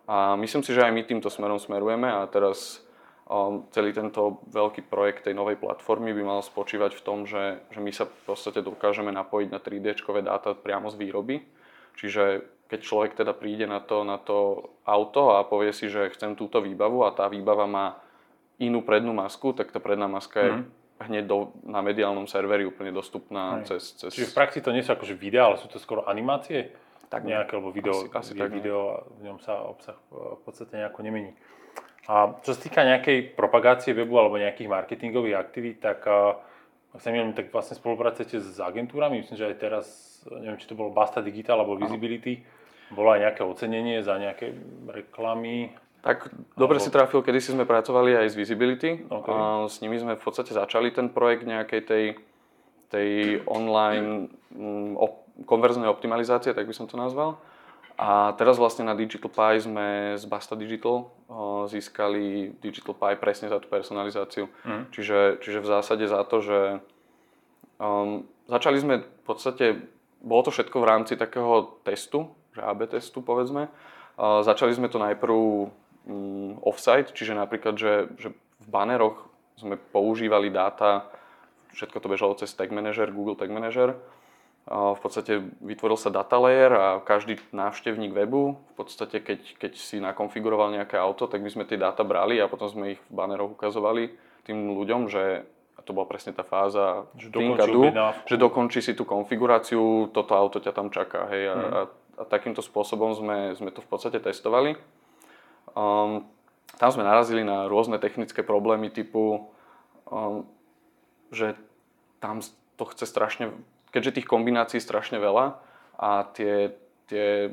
[0.08, 2.80] A myslím si, že aj my týmto smerom smerujeme a teraz
[3.76, 7.92] celý tento veľký projekt tej novej platformy by mal spočívať v tom, že, že my
[7.92, 11.44] sa v podstate dokážeme napojiť na 3D dáta priamo z výroby.
[12.00, 16.36] Čiže keď človek teda príde na to, na to auto a povie si, že chcem
[16.36, 18.00] túto výbavu a tá výbava má
[18.56, 20.64] inú prednú masku, tak tá predná maska je mm.
[21.08, 24.12] hneď do, na mediálnom serveri úplne dostupná cez, cez...
[24.12, 26.72] Čiže v praxi to nie sú akože videá, ale sú to skoro animácie?
[27.08, 30.76] Tak nejaké, alebo video, asi, asi tak video a v ňom sa obsah v podstate
[30.76, 31.32] nejako nemení.
[32.08, 36.08] A čo sa týka nejakej propagácie webu alebo nejakých marketingových aktivít, tak
[36.88, 39.20] ak sa neviem, tak vlastne spolupracujete s agentúrami.
[39.20, 39.86] Myslím, že aj teraz,
[40.24, 42.40] neviem, či to bolo Basta Digital alebo Visibility,
[42.88, 44.56] bolo aj nejaké ocenenie za nejaké
[44.88, 45.76] reklamy.
[46.00, 49.04] Tak dobre si trafil, kedy si sme pracovali aj s Visibility.
[49.04, 49.28] Okay.
[49.28, 52.04] A s nimi sme v podstate začali ten projekt nejakej tej,
[52.88, 53.08] tej
[53.44, 57.36] online mm, op- konverznej optimalizácie, tak by som to nazval.
[57.98, 63.50] A teraz vlastne na Digital Pie sme z Basta Digital o, získali Digital Pie presne
[63.50, 64.46] za tú personalizáciu.
[64.62, 64.94] Mhm.
[64.94, 66.58] Čiže, čiže v zásade za to, že
[67.82, 69.82] um, začali sme v podstate,
[70.22, 73.66] bolo to všetko v rámci takého testu, že AB testu povedzme.
[74.14, 78.30] Uh, začali sme to najprv um, offsite, čiže napríklad, že, že
[78.62, 79.26] v baneroch
[79.58, 81.10] sme používali dáta,
[81.74, 83.98] všetko to bežalo cez Tag Manager, Google Tag Manager
[84.68, 89.96] v podstate vytvoril sa data layer a každý návštevník webu, v podstate keď, keď si
[89.96, 93.56] nakonfiguroval nejaké auto, tak my sme tie dáta brali a potom sme ich v banneroch
[93.56, 94.12] ukazovali
[94.44, 97.40] tým ľuďom, že a to bola presne tá fáza že, do,
[98.28, 101.32] že dokončí si tú konfiguráciu, toto auto ťa tam čaká.
[101.32, 101.70] Hej, a, mm.
[101.72, 101.80] a,
[102.20, 104.76] a takýmto spôsobom sme, sme to v podstate testovali.
[105.72, 106.28] Um,
[106.76, 109.48] tam sme narazili na rôzne technické problémy typu,
[110.12, 110.44] um,
[111.32, 111.56] že
[112.20, 112.44] tam
[112.76, 113.56] to chce strašne
[113.90, 115.58] keďže tých kombinácií strašne veľa
[115.98, 116.72] a tie,
[117.10, 117.52] tie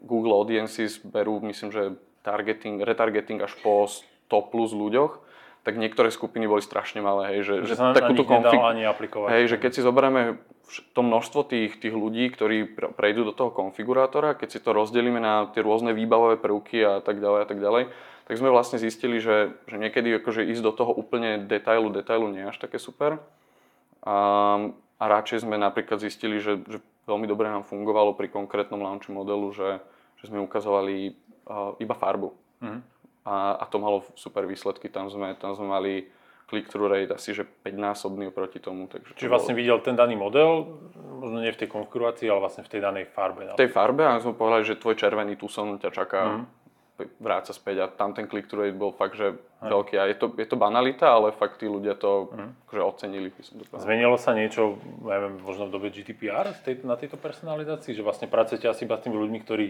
[0.00, 1.82] Google Audiences berú, myslím, že
[2.24, 5.20] targeting, retargeting až po 100 plus ľuďoch,
[5.60, 8.56] tak niektoré skupiny boli strašne malé, hej, že, že, že takúto konfig...
[8.56, 9.28] ani aplikovať.
[9.28, 10.40] Hej, že keď si zoberieme
[10.94, 15.50] to množstvo tých, tých ľudí, ktorí prejdú do toho konfigurátora, keď si to rozdelíme na
[15.52, 17.82] tie rôzne výbavové prvky a tak ďalej a tak ďalej,
[18.30, 22.46] tak sme vlastne zistili, že, že niekedy akože ísť do toho úplne detailu, detailu nie
[22.46, 23.18] je až také super.
[24.06, 29.16] A, a radšej sme napríklad zistili, že, že veľmi dobre nám fungovalo pri konkrétnom launchu
[29.16, 29.80] modelu, že,
[30.20, 31.16] že sme ukazovali
[31.48, 32.36] uh, iba farbu.
[32.60, 32.84] Mm.
[33.24, 34.92] A, a to malo super výsledky.
[34.92, 35.92] Tam sme, tam sme mali
[36.52, 38.92] click-through rate asi že 5-násobný oproti tomu.
[38.92, 39.60] Takže Čiže vlastne bolo...
[39.64, 43.48] videl ten daný model, možno nie v tej konfigurácii, ale vlastne v tej danej farbe.
[43.56, 46.59] V tej farbe a sme povedali, že tvoj červený tucson ťa čaká mm
[47.22, 49.70] vráca späť a tam ten click through rate bol fakt, že Aj.
[49.70, 49.94] veľký.
[49.96, 52.68] A je to, je to banalita, ale fakt tí ľudia to mm.
[52.68, 53.28] akože ocenili.
[53.40, 57.94] Som to Zmenilo sa niečo, neviem, možno v dobe GDPR tej, na tejto personalizácii?
[57.96, 59.66] Že vlastne pracujete asi iba s tými ľuďmi, ktorí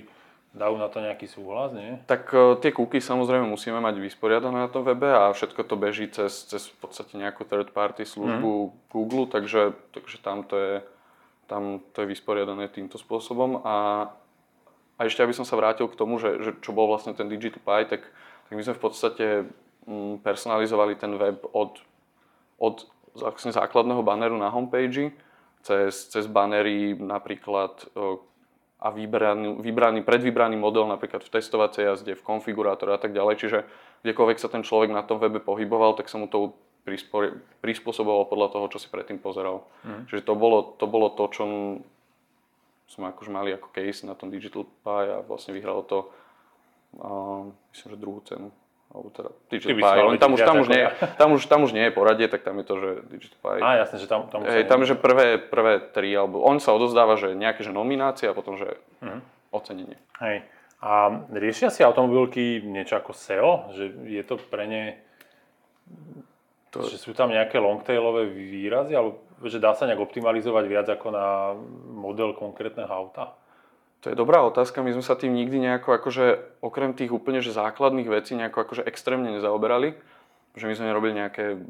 [0.50, 2.02] dajú na to nejaký súhlas, nie?
[2.10, 6.10] Tak uh, tie cookie samozrejme musíme mať vysporiadané na tom webe a všetko to beží
[6.10, 8.72] cez, cez v podstate nejakú third party službu mm.
[8.90, 10.74] Google, takže, takže tam to je
[11.50, 14.06] tam to je vysporiadané týmto spôsobom a
[15.00, 17.64] a ešte aby som sa vrátil k tomu, že, že čo bol vlastne ten Digital
[17.64, 18.04] Pie, tak,
[18.44, 19.26] tak my sme v podstate
[19.88, 21.80] mm, personalizovali ten web od,
[22.60, 22.84] od
[23.16, 25.16] vlastne základného banneru na homepage
[25.64, 27.88] cez, cez bannery napríklad
[28.80, 33.34] a vybraný, vybraný, predvybraný model napríklad v testovacej jazde, v konfigurátore a tak ďalej.
[33.36, 33.58] Čiže
[34.00, 36.56] kdekoľvek sa ten človek na tom webe pohyboval, tak sa mu to
[37.60, 39.68] prispôsobovalo podľa toho, čo si predtým pozeral.
[39.84, 40.08] Mm.
[40.08, 41.44] Čiže to bolo, to bolo to, čo
[42.90, 46.10] sme akože mali ako case na tom Digital Pie a vlastne vyhralo to,
[46.98, 48.50] uh, myslím, že druhú cenu.
[48.90, 50.18] Alebo teda Digital Pie.
[50.18, 50.82] Tam už, tam, už nie,
[51.22, 53.62] tam, už, tam už nie je poradie, tak tam je to, že Digital Pie.
[53.62, 56.74] Á, jasne, že tam, tam, Hej, tam je, že prvé, prvé tri, alebo on sa
[56.74, 59.22] odozdáva, že nejaké že nominácie a potom, že uh-huh.
[59.54, 59.94] ocenenie.
[60.18, 60.42] Hej.
[60.80, 63.70] A riešia si automobilky niečo ako SEO?
[63.76, 64.84] Že je to pre ne...
[66.72, 66.82] To...
[66.82, 68.96] Že sú tam nejaké longtailové výrazy?
[68.96, 71.56] Alebo že dá sa nejak optimalizovať viac ako na
[71.92, 73.32] model konkrétneho auta?
[74.00, 74.80] To je dobrá otázka.
[74.80, 78.82] My sme sa tým nikdy nejako, akože, okrem tých úplne že základných vecí, nejako akože
[78.88, 79.92] extrémne nezaoberali.
[80.56, 81.60] Že my sme nerobili nejaké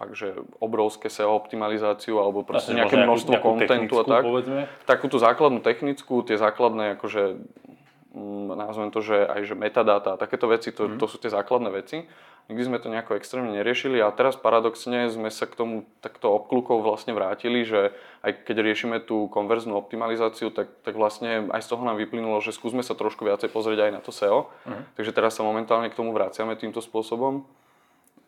[0.00, 0.32] fakt, že
[0.62, 4.22] obrovské SEO optimalizáciu alebo proste nejaké množstvo nejakú, kontentu a tak.
[4.24, 4.64] Povedzme.
[4.88, 7.36] Takúto základnú technickú, tie základné akože
[8.58, 10.98] nazvem to, že aj že metadata a takéto veci, to, mm.
[10.98, 12.06] to sú tie základné veci.
[12.50, 16.82] Nikdy sme to nejako extrémne neriešili a teraz paradoxne sme sa k tomu takto obklukov
[16.82, 17.94] vlastne vrátili, že
[18.26, 22.50] aj keď riešime tú konverznú optimalizáciu, tak, tak vlastne aj z toho nám vyplynulo, že
[22.50, 24.50] skúsme sa trošku viacej pozrieť aj na to SEO.
[24.66, 24.98] Mhm.
[24.98, 27.46] Takže teraz sa momentálne k tomu vraciame týmto spôsobom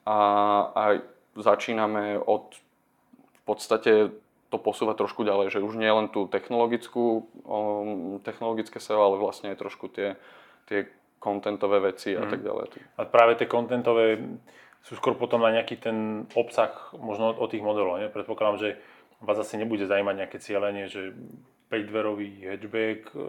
[0.06, 0.18] a,
[0.70, 0.82] a
[1.34, 2.54] začíname od
[3.42, 4.14] v podstate
[4.52, 9.56] to posúvať trošku ďalej, že už nie len tú technologickú, um, technologické SEO, ale vlastne
[9.56, 10.20] aj trošku tie,
[10.68, 12.30] tie kontentové veci a mm.
[12.30, 12.66] tak ďalej.
[13.00, 14.20] A práve tie kontentové
[14.84, 18.02] sú skôr potom na nejaký ten obsah možno o tých modeloch.
[18.02, 18.12] Ne?
[18.12, 18.68] Predpokladám, že
[19.22, 21.14] vás asi nebude zaujímať nejaké cieľenie, že
[21.70, 23.26] 5-dverový hatchback, e,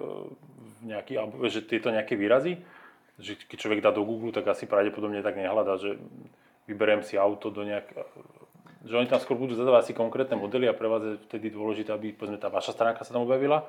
[0.90, 1.14] nejaký,
[1.48, 2.60] že tieto nejaké výrazy,
[3.22, 6.02] že keď človek dá do Google, tak asi pravdepodobne tak nehľadá, že
[6.66, 7.88] vyberiem si auto do nejak...
[8.84, 11.96] Že oni tam skôr budú zadávať asi konkrétne modely a pre vás je vtedy dôležité,
[11.96, 13.64] aby povedzme, tá vaša stránka sa tam objavila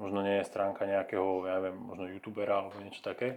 [0.00, 3.36] možno nie je stránka nejakého, ja neviem, možno youtubera alebo niečo také?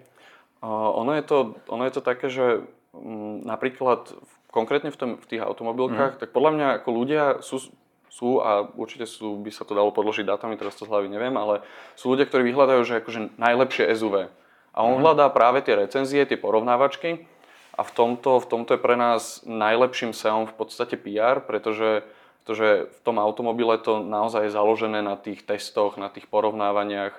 [0.64, 2.64] Ono, je to, ono je to také, že
[2.96, 4.16] m, napríklad
[4.48, 6.20] konkrétne v, tom, v tých automobilkách, mm.
[6.24, 7.60] tak podľa mňa ako ľudia sú,
[8.08, 11.36] sú a určite sú, by sa to dalo podložiť dátami, teraz to z hlavy neviem,
[11.36, 11.68] ale
[12.00, 14.32] sú ľudia, ktorí vyhľadajú, že akože najlepšie SUV.
[14.74, 17.28] A on hľadá práve tie recenzie, tie porovnávačky
[17.74, 22.06] a v tomto, v tomto je pre nás najlepším SEO v podstate PR, pretože,
[22.42, 27.18] pretože v tom automobile to naozaj je založené na tých testoch, na tých porovnávaniach.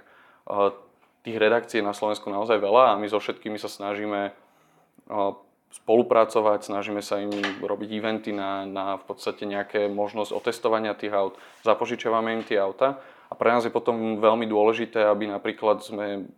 [1.25, 4.31] Tých redakcií na Slovensku naozaj veľa a my so všetkými sa snažíme
[5.75, 11.35] spolupracovať, snažíme sa im robiť eventy na, na v podstate nejaké možnosť otestovania tých aut,
[11.67, 16.31] zapožičiavame im tie auta a pre nás je potom veľmi dôležité, aby napríklad sme,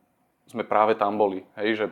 [0.49, 1.87] sme práve tam boli, hej, že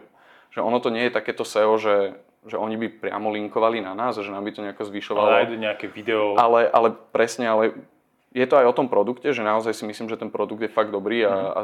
[0.55, 2.15] že ono to nie je takéto SEO, že,
[2.47, 5.27] že oni by priamo linkovali na nás že nám by to nejako zvyšovalo.
[5.27, 6.39] Ale nájdu nejaké video.
[6.39, 7.75] Ale, ale presne, ale
[8.31, 10.95] je to aj o tom produkte, že naozaj si myslím, že ten produkt je fakt
[10.95, 11.59] dobrý a, mm-hmm.
[11.59, 11.61] a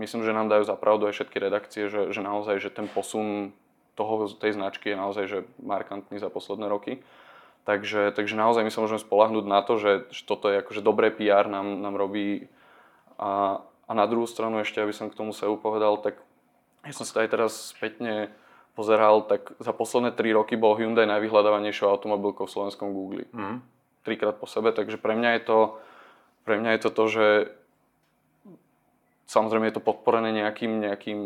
[0.00, 3.52] myslím, že nám dajú zapravdu aj všetky redakcie, že, že naozaj, že ten posun
[3.94, 7.04] toho, tej značky je naozaj že markantný za posledné roky.
[7.64, 11.08] Takže, takže naozaj my sa môžeme spolahnúť na to, že, že toto je akože dobré
[11.08, 12.52] PR nám, nám robí.
[13.16, 16.20] A, a na druhú stranu ešte, aby som k tomu SEO povedal, tak
[16.84, 18.28] ja som to aj teraz spätne
[18.74, 23.24] pozeral, tak za posledné 3 roky bol Hyundai najvyhľadávanejšou automobilkou v slovenskom Google.
[23.30, 23.62] Mm.
[24.02, 25.58] Trikrát po sebe, takže pre mňa je to,
[26.44, 27.26] pre mňa je to to, že
[29.24, 31.20] samozrejme je to podporené nejakým, nejakým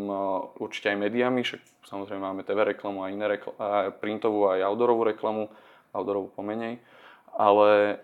[0.62, 5.02] určite aj médiami, však samozrejme máme TV reklamu a iné rekl- a printovú aj outdoorovú
[5.10, 5.50] reklamu,
[5.90, 6.78] outdoorovú pomenej,
[7.34, 7.98] ale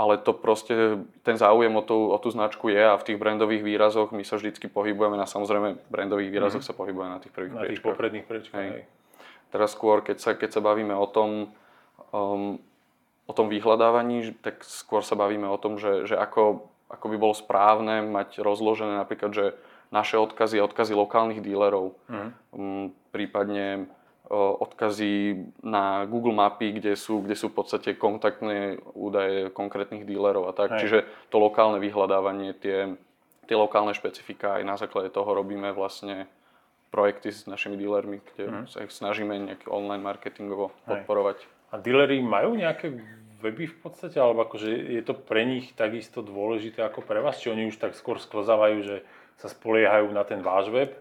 [0.00, 3.60] ale to proste, ten záujem o tú, o tú značku je a v tých brandových
[3.60, 6.72] výrazoch my sa vždycky pohybujeme na, samozrejme, brandových výrazoch mm-hmm.
[6.72, 8.88] sa pohybujeme na tých prvých Na tých popredných priečkách, hej.
[9.52, 11.52] Teraz skôr, keď sa, keď sa bavíme o tom,
[12.16, 12.56] um,
[13.28, 17.36] o tom vyhľadávaní, tak skôr sa bavíme o tom, že, že ako, ako by bolo
[17.36, 19.52] správne mať rozložené napríklad, že
[19.92, 22.30] naše odkazy a odkazy lokálnych dílerov, mm-hmm.
[22.56, 23.84] um, prípadne
[24.30, 30.54] odkazy na Google mapy, kde sú, kde sú v podstate kontaktné údaje konkrétnych dílerov a
[30.54, 30.78] tak.
[30.78, 30.86] Hej.
[30.86, 30.98] Čiže
[31.34, 32.94] to lokálne vyhľadávanie, tie,
[33.50, 36.30] tie lokálne špecifika, aj na základe toho robíme vlastne
[36.94, 38.66] projekty s našimi dílermi, kde mm.
[38.70, 41.42] sa ich snažíme nejak online marketingovo podporovať.
[41.42, 41.50] Hej.
[41.70, 43.02] A dílery majú nejaké
[43.42, 47.42] weby v podstate, alebo akože je to pre nich takisto dôležité ako pre vás?
[47.42, 48.96] Či oni už tak skôr sklzávajú, že
[49.42, 50.94] sa spoliehajú na ten váš web?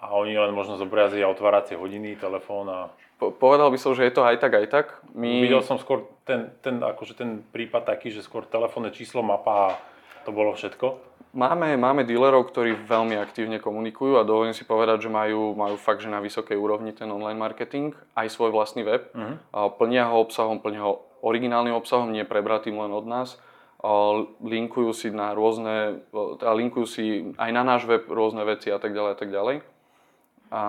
[0.00, 2.88] A oni len možno zobrazia otváracie hodiny, telefón a...
[3.20, 4.86] Po, povedal by som, že je to aj tak, aj tak.
[5.12, 5.44] My...
[5.44, 9.68] Videl som skôr ten, ten, akože ten prípad taký, že skôr telefónne číslo, mapa a
[10.24, 11.12] to bolo všetko.
[11.36, 16.02] Máme, máme dílerov, ktorí veľmi aktívne komunikujú a dovolím si povedať, že majú, majú fakt,
[16.02, 19.06] že na vysokej úrovni ten online marketing, aj svoj vlastný web.
[19.14, 19.36] Uh-huh.
[19.78, 23.38] Plnia ho obsahom, plnia ho originálnym obsahom, nie prebratým len od nás.
[24.42, 26.02] Linkujú si na rôzne,
[26.40, 27.04] linkujú si
[27.38, 29.56] aj na náš web rôzne veci a tak ďalej a tak ďalej.
[30.50, 30.60] A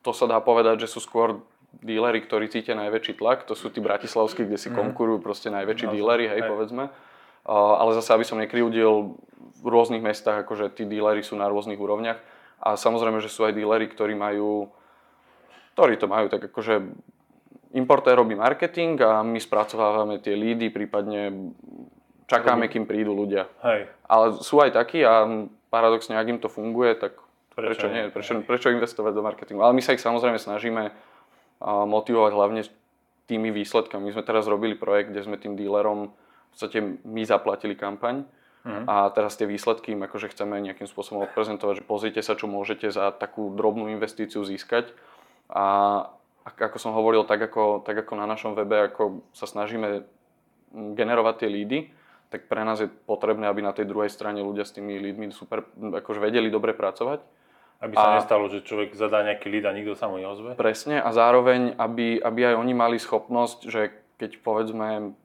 [0.00, 1.44] to sa dá povedať, že sú skôr
[1.84, 3.46] dílery, ktorí cítia najväčší tlak.
[3.46, 4.76] To sú tí bratislavskí, kde si mm.
[4.76, 6.90] konkurujú proste najväčší no, dílery, hej, hej, povedzme.
[7.46, 9.16] Ale zase, aby som nekryudil,
[9.60, 12.16] v rôznych mestách akože tí dílery sú na rôznych úrovniach.
[12.60, 14.68] A samozrejme, že sú aj dílery, ktorí majú,
[15.76, 16.80] ktorí to majú tak akože
[17.76, 21.52] importér robí marketing a my spracovávame tie lídy, prípadne
[22.26, 23.46] čakáme, kým prídu ľudia.
[23.64, 23.88] Hej.
[24.04, 25.24] Ale sú aj takí a
[25.70, 27.16] paradoxne, ak im to funguje, tak
[27.60, 28.02] Prečo, prečo nie?
[28.08, 29.60] Prečo, prečo investovať do marketingu?
[29.60, 30.90] Ale my sa ich samozrejme snažíme
[31.64, 32.62] motivovať hlavne
[33.28, 34.10] tými výsledkami.
[34.10, 38.26] My sme teraz robili projekt, kde sme tým dílerom v podstate my zaplatili kampaň
[38.66, 38.84] uh-huh.
[38.90, 42.90] a teraz tie výsledky im akože chceme nejakým spôsobom odprezentovať, že pozrite sa, čo môžete
[42.90, 44.90] za takú drobnú investíciu získať.
[45.46, 46.10] A
[46.42, 50.02] ako som hovoril, tak ako, tak ako na našom webe, ako sa snažíme
[50.74, 51.78] generovať tie lídy,
[52.34, 55.66] tak pre nás je potrebné, aby na tej druhej strane ľudia s tými lídmi super,
[55.78, 57.39] akože vedeli dobre pracovať
[57.80, 60.52] aby sa a, nestalo, že človek zadá nejaký lead a nikto sa mu neozve?
[60.52, 65.16] Presne a zároveň, aby, aby aj oni mali schopnosť, že keď povedzme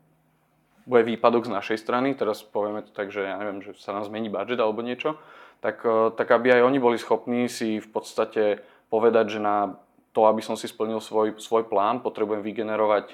[0.87, 4.07] bude výpadok z našej strany, teraz povieme to tak, že ja neviem, že sa nám
[4.07, 5.19] zmení budget alebo niečo,
[5.59, 9.75] tak, e, tak aby aj oni boli schopní si v podstate povedať, že na
[10.15, 13.11] to, aby som si splnil svoj, svoj plán, potrebujem vygenerovať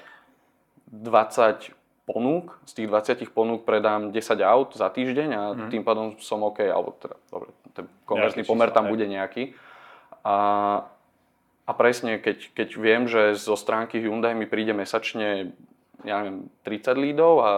[0.86, 1.81] 20
[2.12, 5.70] ponúk, z tých 20 ponúk predám 10 aut za týždeň a mm.
[5.72, 9.56] tým pádom som OK, alebo teda, dobre, ten konverzný pomer tam bude nejaký.
[10.20, 10.36] A,
[11.64, 15.56] a presne, keď, keď viem, že zo stránky Hyundai mi príde mesačne,
[16.04, 17.52] ja neviem, 30 lídov a,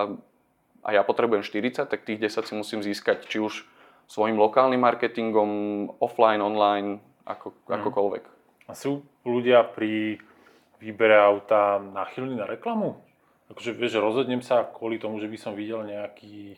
[0.86, 3.66] a ja potrebujem 40, tak tých 10 si musím získať či už
[4.06, 5.50] svojim lokálnym marketingom,
[5.98, 7.74] offline, online, ako, mm.
[7.82, 8.24] akokoľvek.
[8.68, 10.16] A sú ľudia pri
[10.80, 13.00] výbere auta nachylní na reklamu?
[13.52, 16.56] Akože vieš, rozhodnem sa kvôli tomu, že by som videl nejaký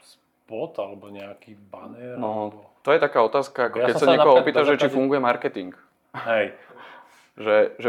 [0.00, 2.16] spot alebo nejaký banner?
[2.16, 2.60] No, alebo...
[2.80, 5.76] to je taká otázka, ako ja keď sa niekoho opýta, že či funguje marketing.
[6.10, 6.58] Hej.
[7.38, 7.88] že, že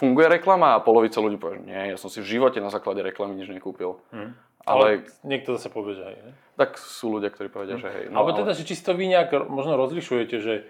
[0.00, 3.36] funguje reklama a polovica ľudí povie, nie, ja som si v živote na základe reklamy
[3.36, 4.00] nič nekúpil.
[4.08, 4.32] Hmm.
[4.64, 6.18] Ale, ale niekto zase povie, že hej.
[6.24, 6.32] Ne?
[6.56, 8.04] Tak sú ľudia, ktorí povedia, že hej.
[8.12, 8.58] No, Alebo teda, ale...
[8.60, 10.68] že čisto vy nejak možno rozlišujete, že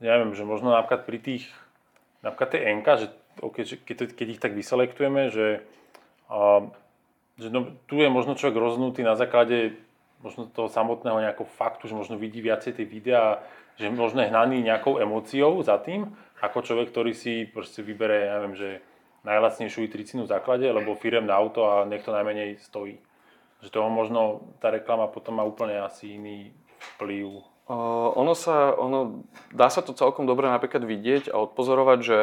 [0.00, 1.44] neviem, že možno napríklad pri tých,
[2.20, 3.06] napríklad tej NK, že
[3.40, 5.64] keď, keď ich tak vyselektujeme, že,
[6.30, 6.68] a,
[7.38, 9.78] že no, tu je možno človek rozhodnutý na základe
[10.24, 13.44] možno toho samotného nejakého faktu, že možno vidí viacej tie videá,
[13.76, 16.08] že možno je hnaný nejakou emóciou za tým,
[16.40, 18.68] ako človek, ktorý si proste vybere, ja neviem, že
[19.24, 23.00] najlacnejšiu i30 v základe, lebo firemné auto a nech to najmenej stojí.
[23.64, 26.52] Že toho možno tá reklama potom má úplne asi iný
[26.96, 27.40] vplyv.
[27.64, 32.20] Uh, ono sa, ono, dá sa to celkom dobre napríklad vidieť a odpozorovať, že,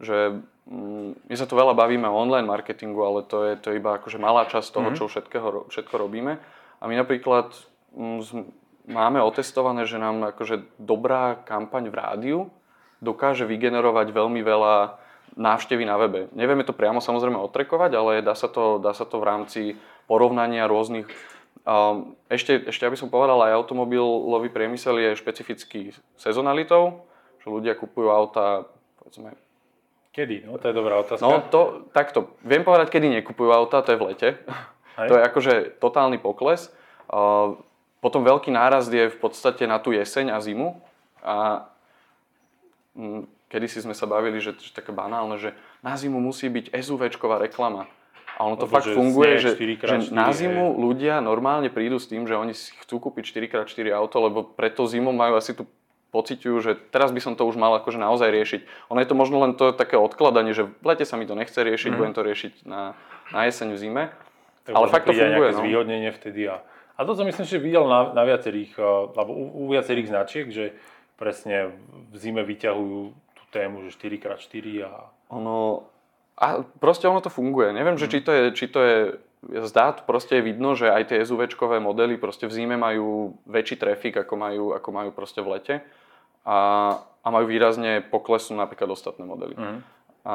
[0.00, 3.78] že um, my sa tu veľa bavíme o online marketingu, ale to je, to je
[3.78, 4.98] iba akože malá časť toho, mm-hmm.
[4.98, 6.38] čo všetkého, všetko robíme.
[6.80, 7.54] A my napríklad
[7.94, 8.22] um,
[8.88, 12.40] máme otestované, že nám akože dobrá kampaň v rádiu
[13.04, 14.96] dokáže vygenerovať veľmi veľa
[15.36, 16.32] návštevy na webe.
[16.32, 19.62] Nevieme to priamo samozrejme otrekovať, ale dá sa to, dá sa to v rámci
[20.08, 21.10] porovnania rôznych
[21.64, 27.04] um, ešte, ešte aby som povedal, aj automobilový priemysel je špecifický sezonalitou,
[27.42, 28.68] že ľudia kupujú auta,
[29.00, 29.36] povedzme...
[30.14, 30.46] Kedy?
[30.46, 31.26] No, to je dobrá otázka.
[31.26, 32.38] No, to, takto.
[32.46, 34.28] Viem povedať, kedy nekupujú auta, to je v lete.
[34.94, 35.08] Hej.
[35.10, 36.70] To je akože totálny pokles.
[37.10, 37.58] Uh,
[37.98, 40.78] potom veľký nárast je v podstate na tú jeseň a zimu.
[41.18, 41.66] A
[42.94, 45.50] mm, kedy si sme sa bavili, že, že také banálne, že
[45.82, 47.90] na zimu musí byť SUVčková reklama.
[48.38, 50.78] A ono to Lebo fakt že funguje, že, že na zimu je.
[50.78, 55.10] ľudia normálne prídu s tým, že oni si chcú kúpiť 4x4 auto, lebo preto zimu
[55.10, 55.66] majú asi tu
[56.14, 58.60] pociťujú, že teraz by som to už mal akože naozaj riešiť.
[58.94, 61.58] Ono je to možno len to také odkladanie, že v lete sa mi to nechce
[61.58, 61.98] riešiť, mm.
[61.98, 62.94] budem to riešiť na,
[63.34, 64.04] na jeseň v zime.
[64.62, 65.50] Tak Ale fakt to funguje.
[65.50, 65.58] No.
[65.58, 66.46] zvýhodnenie vtedy.
[66.46, 66.62] A,
[66.94, 70.46] a to som myslím, že videl na, na viacerých, eh, alebo u, u viacerých značiek,
[70.54, 70.78] že
[71.18, 71.74] presne
[72.10, 73.24] v zime vyťahujú
[73.54, 75.14] tému, že 4x4 a...
[75.30, 75.86] Ono,
[76.34, 77.70] a proste ono to funguje.
[77.70, 78.98] Neviem, že či to je, či to je
[79.70, 84.18] zdá, proste je vidno, že aj tie SUVčkové modely proste v zime majú väčší trafik,
[84.18, 85.74] ako majú, ako majú proste v lete.
[86.44, 86.58] A,
[87.00, 89.56] a majú výrazne poklesu napríklad ostatné modely.
[89.56, 89.78] Mm.
[90.24, 90.34] A,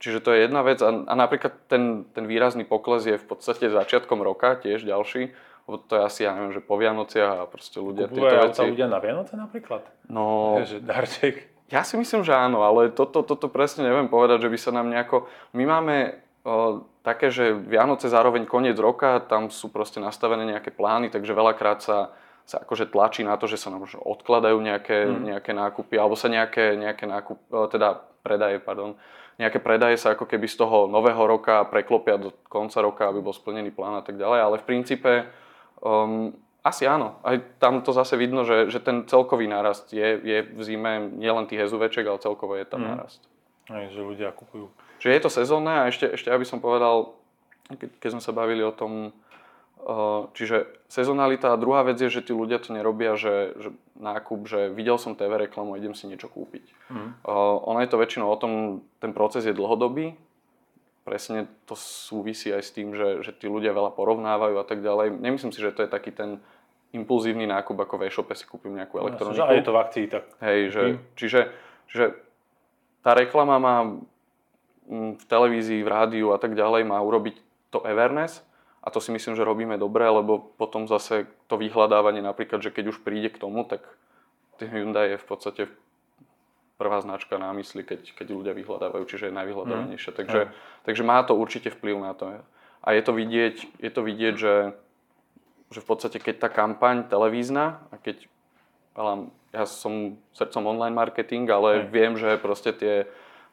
[0.00, 0.80] čiže to je jedna vec.
[0.80, 5.36] A, a napríklad ten, ten výrazný pokles je v podstate začiatkom roka, tiež ďalší.
[5.66, 8.70] Lebo to je asi, ja neviem, že po Vianociach a proste ľudia Kupuje tieto veci...
[8.70, 9.82] ľudia na Vianoce napríklad?
[10.06, 10.54] No...
[10.70, 11.50] že darček.
[11.66, 14.86] Ja si myslím, že áno, ale toto, toto presne neviem povedať, že by sa nám
[14.86, 15.26] nejako...
[15.50, 21.10] My máme o, také, že Vianoce zároveň koniec roka, tam sú proste nastavené nejaké plány,
[21.10, 22.14] takže veľakrát sa,
[22.46, 25.34] sa akože tlačí na to, že sa nám odkladajú nejaké, mm.
[25.34, 27.38] nejaké nákupy, alebo sa nejaké, nejaké nákup,
[27.74, 28.94] teda predaje, pardon,
[29.36, 33.34] nejaké predaje sa ako keby z toho nového roka preklopia do konca roka, aby bol
[33.34, 35.12] splnený plán a tak ďalej, ale v princípe
[35.82, 36.32] um,
[36.62, 37.18] asi áno.
[37.22, 41.46] Aj tam to zase vidno, že, že ten celkový nárast je, je v zime nielen
[41.46, 42.88] tých SUVček, ale celkovo je tam mm.
[42.90, 43.20] nárast.
[43.70, 44.70] Aj, že ľudia kupujú.
[45.02, 47.14] Že je to sezónne a ešte, ešte aby som povedal,
[47.74, 49.10] keď, sme sa bavili o tom,
[50.34, 54.66] čiže sezonalita a druhá vec je, že tí ľudia to nerobia, že, že nákup, že
[54.74, 56.66] videl som TV reklamu, idem si niečo kúpiť.
[56.90, 57.10] Mm.
[57.70, 60.18] Ono je to väčšinou o tom, ten proces je dlhodobý,
[61.06, 65.22] presne to súvisí aj s tým, že, že tí ľudia veľa porovnávajú a tak ďalej.
[65.22, 66.42] Nemyslím si, že to je taký ten
[66.90, 69.38] impulzívny nákup, ako v e-shope si kúpim nejakú elektroniku.
[69.38, 70.24] No, je to v akcii, tak...
[70.42, 70.98] Hej, že, mm.
[71.14, 71.40] čiže,
[71.94, 72.06] čiže
[73.06, 77.38] tá reklama má mm, v televízii, v rádiu a tak ďalej má urobiť
[77.70, 78.45] to awareness
[78.86, 82.94] a to si myslím, že robíme dobre, lebo potom zase to vyhľadávanie napríklad, že keď
[82.94, 83.82] už príde k tomu, tak
[84.62, 85.62] Hyundai je v podstate
[86.78, 90.12] prvá značka na mysli, keď, keď ľudia vyhľadávajú, čiže je najvyhľadávanejšia.
[90.14, 90.18] Mm.
[90.22, 90.50] Takže, mm.
[90.86, 92.30] takže má to určite vplyv na to.
[92.86, 94.54] A je to vidieť, je to vidieť že
[95.70, 98.30] že v podstate keď tá kampaň televízna a keď
[99.52, 101.92] ja som srdcom online marketing, ale Hej.
[101.92, 103.04] viem, že proste tie,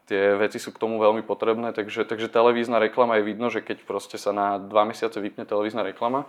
[0.07, 3.87] tie veci sú k tomu veľmi potrebné, takže, takže televízna reklama je vidno, že keď
[3.87, 6.27] proste sa na dva mesiace vypne televízna reklama,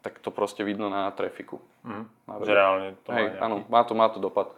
[0.00, 1.58] tak to proste vidno na trafiku.
[1.82, 2.04] Mm.
[2.30, 3.42] Na že reálne to Hej, má nejaký...
[3.42, 4.48] áno, má to, má to dopad.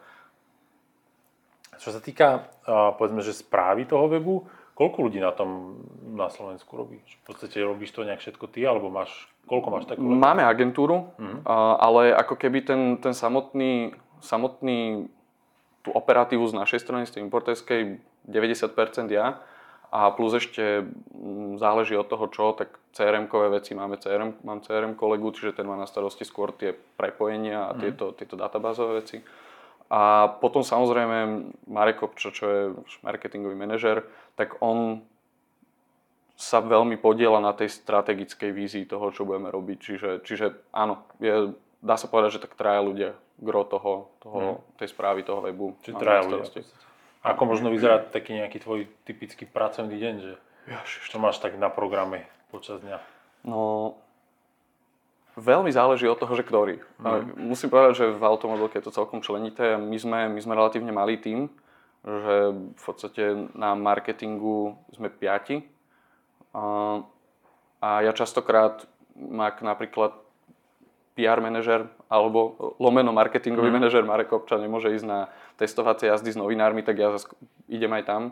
[1.78, 4.44] Čo sa týka, uh, povedzme, že správy toho webu,
[4.78, 5.82] Koľko ľudí na tom
[6.14, 7.02] na Slovensku robí?
[7.02, 9.10] V podstate robíš to nejak všetko ty, alebo máš,
[9.50, 10.06] koľko máš takú?
[10.06, 11.42] Máme agentúru, mm-hmm.
[11.82, 15.10] ale ako keby ten, ten samotný, samotný
[15.82, 19.40] tú operatívu z našej strany, z tej importerskej, 90% ja.
[19.88, 24.92] A plus ešte mm, záleží od toho, čo, tak CRM-kové veci máme CRM, mám CRM
[24.92, 27.80] kolegu, čiže ten má na starosti skôr tie prepojenia a mm.
[27.80, 29.24] tieto, tieto databázové veci.
[29.88, 32.62] A potom samozrejme Marek Kopčo, čo je
[33.00, 34.04] marketingový manažer,
[34.36, 35.00] tak on
[36.38, 39.78] sa veľmi podiela na tej strategickej vízii toho, čo budeme robiť.
[39.80, 44.78] Čiže, čiže áno, je, dá sa povedať, že tak traja ľudia gro toho, toho, mm.
[44.78, 45.74] tej správy toho webu.
[45.82, 46.46] Čiže traja ľudia.
[47.28, 50.32] Ako možno vyzerá taký nejaký tvoj typický pracovný deň, že
[51.12, 52.98] čo máš tak na programe počas dňa?
[53.44, 53.94] No,
[55.36, 56.80] veľmi záleží od toho, že ktorý.
[56.98, 57.36] Mm.
[57.52, 59.76] Musím povedať, že v automobilke je to celkom členité.
[59.76, 61.52] My sme, my sme relatívne malý tím,
[62.02, 62.34] že
[62.74, 65.62] v podstate na marketingu sme piati.
[66.56, 67.04] A,
[67.84, 68.88] a ja častokrát,
[69.20, 70.16] ak napríklad
[71.18, 73.74] PR manažer alebo lomeno marketingový mm.
[73.74, 75.26] manažer Marek Občan nemôže ísť na
[75.58, 77.26] testovacie jazdy s novinármi, tak ja zase
[77.66, 78.22] idem aj tam.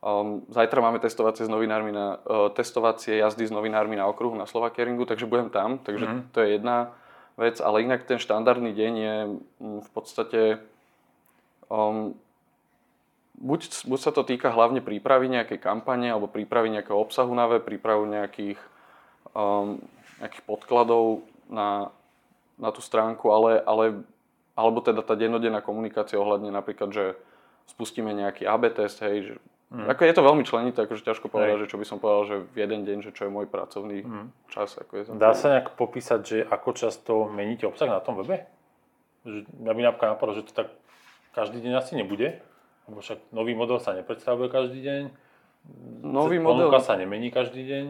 [0.00, 4.48] Um, zajtra máme testovacie, s novinármi na, uh, testovacie jazdy s novinármi na okruhu na
[4.48, 6.20] Slovakieringu, takže budem tam, takže mm.
[6.32, 6.96] to je jedna
[7.36, 9.16] vec, ale inak ten štandardný deň je
[9.60, 10.40] um, v podstate
[11.68, 12.16] um,
[13.36, 17.60] buď, buď sa to týka hlavne prípravy nejakej kampane alebo prípravy nejakého obsahu na web,
[17.60, 18.60] prípravu nejakých,
[19.36, 19.80] um,
[20.20, 21.92] nejakých podkladov na,
[22.60, 24.04] na tú stránku, ale, ale
[24.54, 27.04] alebo teda tá dennodenná komunikácia ohľadne napríklad, že
[27.72, 29.34] spustíme nejaký AB test, hej, že
[29.70, 29.86] Mm.
[29.86, 32.56] Ako je to veľmi členité, akože ťažko povedať, že čo by som povedal, že v
[32.58, 34.50] jeden deň, že čo je môj pracovný mm.
[34.50, 34.74] čas.
[34.74, 38.50] Ako je Dá sa nejak popísať, že ako často meníte obsah na tom webe?
[39.22, 40.74] Že, mňa by napríklad napadlo, že to tak
[41.38, 42.42] každý deň asi nebude,
[42.90, 45.02] lebo však nový model sa nepredstavuje každý deň,
[46.02, 47.84] nový model sa nemení každý deň.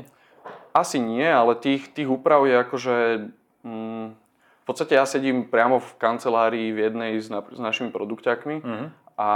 [0.76, 2.96] Asi nie, ale tých, tých úprav je akože...
[3.64, 4.20] Mm,
[4.70, 8.86] v podstate ja sedím priamo v kancelárii v jednej s, na, s našimi produkťákmi mm-hmm.
[9.18, 9.30] a,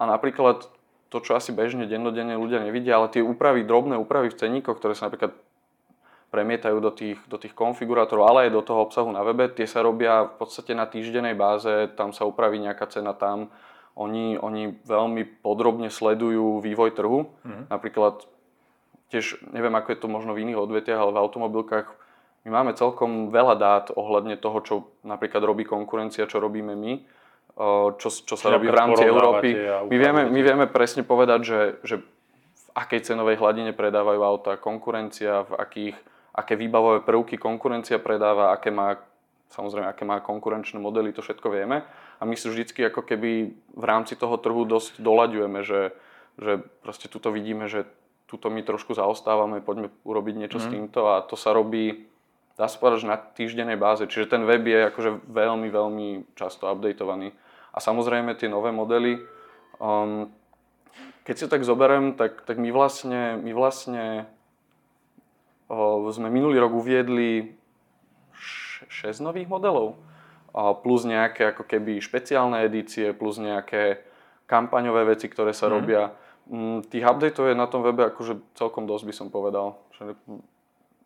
[0.00, 0.64] a napríklad
[1.12, 4.96] to, čo asi bežne dennodenne ľudia nevidia, ale tie úpravy, drobné úpravy v ceníkoch, ktoré
[4.96, 5.36] sa napríklad
[6.32, 9.84] premietajú do tých, do tých konfigurátorov, ale aj do toho obsahu na webe, tie sa
[9.84, 13.52] robia v podstate na týždenej báze, tam sa upraví nejaká cena tam.
[13.92, 17.28] Oni, oni veľmi podrobne sledujú vývoj trhu.
[17.44, 17.64] Mm-hmm.
[17.68, 18.24] Napríklad,
[19.12, 22.07] tiež neviem, ako je to možno v iných odvetiach, ale v automobilkách
[22.46, 27.18] my máme celkom veľa dát ohľadne toho, čo napríklad robí konkurencia, čo robíme my
[27.98, 29.50] čo, čo sa robí v rámci Európy.
[29.90, 35.42] My vieme, my vieme presne povedať, že, že v akej cenovej hladine predávajú auta konkurencia,
[35.42, 35.96] v akých,
[36.38, 39.02] aké výbavové prvky konkurencia predáva, aké má,
[39.50, 41.82] samozrejme, aké má konkurenčné modely, to všetko vieme.
[42.18, 43.30] A my si vždycky ako keby
[43.74, 45.90] v rámci toho trhu dosť doľaďujeme, že,
[46.38, 47.90] že proste tuto vidíme, že
[48.30, 50.62] tuto my trošku zaostávame, poďme urobiť niečo mm.
[50.62, 50.72] s mhm.
[50.78, 52.06] týmto a to sa robí
[52.58, 54.02] dá sa povedať, že na týždennej báze.
[54.10, 57.30] Čiže ten web je akože veľmi, veľmi často updateovaný.
[57.70, 59.22] A samozrejme tie nové modely,
[59.78, 60.26] um,
[61.22, 64.26] keď si tak zoberiem, tak, tak my vlastne, my vlastne
[65.70, 67.54] uh, sme minulý rok uviedli
[68.34, 69.94] 6 nových modelov.
[70.50, 74.02] Uh, plus nejaké ako keby špeciálne edície, plus nejaké
[74.50, 75.72] kampaňové veci, ktoré sa mm.
[75.78, 76.10] robia.
[76.50, 79.78] Um, tých updateov je na tom webe akože celkom dosť by som povedal.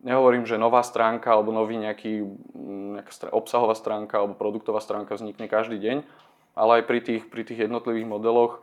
[0.03, 2.27] Nehovorím, že nová stránka alebo nový nejaký,
[2.99, 5.97] nejaká obsahová stránka alebo produktová stránka vznikne každý deň,
[6.59, 8.59] ale aj pri tých, pri tých jednotlivých modeloch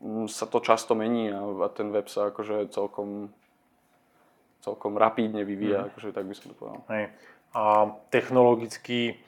[0.00, 3.28] mm, sa to často mení a, a ten web sa akože celkom,
[4.64, 5.86] celkom rapídne vyvíja, mm.
[5.92, 6.80] akože tak by som to povedal.
[6.88, 7.12] Hej.
[7.52, 9.20] A technologicky,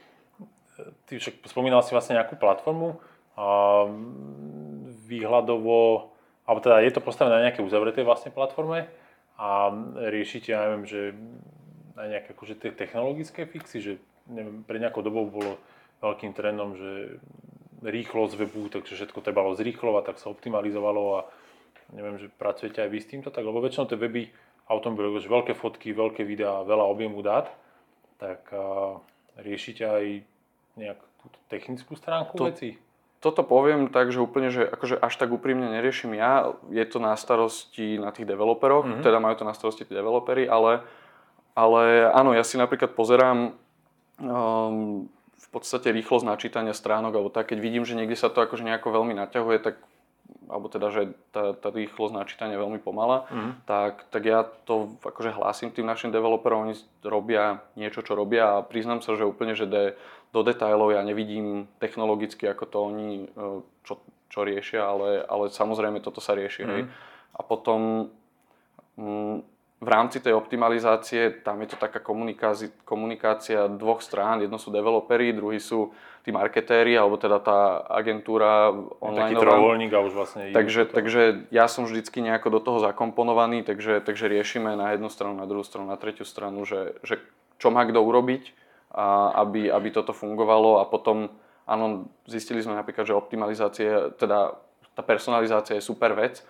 [1.04, 2.96] ty však spomínal si vlastne nejakú platformu,
[3.32, 3.88] a
[5.08, 6.12] výhľadovo,
[6.44, 8.88] alebo teda je to postavené na nejaké uzavretej vlastne platforme
[9.42, 11.00] a riešite, ja neviem, že
[11.98, 13.92] aj nejaké akože technologické fixy, že
[14.30, 15.58] neviem, pre nejakou dobou bolo
[15.98, 17.18] veľkým trendom, že
[17.82, 21.20] rýchlosť webu, takže všetko trebalo zrýchlovať, tak sa optimalizovalo a
[21.90, 24.30] neviem, že pracujete aj vy s týmto, tak lebo väčšinou tie weby
[24.70, 27.50] automobilov, že veľké fotky, veľké videá, veľa objemu dát,
[28.22, 28.96] tak a,
[29.42, 30.04] riešite aj
[30.78, 32.78] nejak túto technickú stránku to, veci?
[33.22, 37.14] Toto poviem tak, že úplne, že akože až tak úprimne neriešim ja, je to na
[37.14, 39.04] starosti na tých developeroch, mm-hmm.
[39.06, 40.82] teda majú to na starosti tí developery, ale,
[41.54, 43.54] ale áno, ja si napríklad pozerám
[44.18, 45.06] um,
[45.52, 49.12] podstate rýchlosť načítania stránok, alebo tak, keď vidím, že niekde sa to akože nejako veľmi
[49.12, 49.76] naťahuje, tak
[50.48, 51.02] alebo teda, že
[51.32, 53.68] tá, tá rýchlosť načítania je veľmi pomalá, mm.
[53.68, 58.64] tak, tak ja to akože hlásim tým našim developerom, oni robia niečo, čo robia a
[58.64, 59.84] priznám sa, že úplne, že de,
[60.32, 64.00] do detailov ja nevidím technologicky, ako to oni e, čo,
[64.32, 66.62] čo riešia, ale, ale samozrejme toto sa rieši.
[66.64, 66.70] Mm.
[66.72, 66.82] Hej.
[67.36, 68.08] A potom
[68.96, 69.36] mm,
[69.82, 74.38] v rámci tej optimalizácie tam je to taká komunikácia, komunikácia dvoch strán.
[74.38, 75.90] Jedno sú developeri, druhý sú
[76.22, 78.70] tí marketéri, alebo teda tá agentúra
[79.02, 79.34] online.
[79.34, 80.54] Taký trojuholník a už vlastne...
[80.54, 80.94] Takže, to...
[80.94, 85.50] takže ja som vždycky nejako do toho zakomponovaný, takže, takže riešime na jednu stranu, na
[85.50, 87.18] druhú stranu, na tretiu stranu, že, že
[87.58, 88.61] čo má kto urobiť,
[88.92, 91.32] a aby, aby toto fungovalo a potom,
[91.64, 94.60] áno, zistili sme napríklad, že optimalizácie, teda
[94.92, 96.44] tá personalizácia je super vec,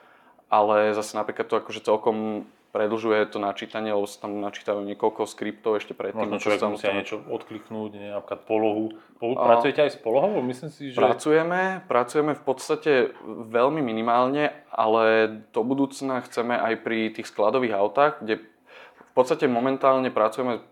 [0.51, 5.77] ale zase napríklad to akože celkom predlžuje to načítanie, lebo sa tam načítajú niekoľko skriptov
[5.77, 6.25] ešte predtým.
[6.25, 6.97] Možno človek musí tam...
[6.97, 8.97] niečo odkliknúť, nie, napríklad polohu.
[9.21, 9.37] Pol...
[9.37, 9.45] A...
[9.45, 10.41] Pracujete aj s polohou?
[10.41, 10.97] Myslím si, že...
[10.97, 12.93] Pracujeme, pracujeme v podstate
[13.29, 20.09] veľmi minimálne, ale do budúcna chceme aj pri tých skladových autách, kde v podstate momentálne
[20.09, 20.65] pracujeme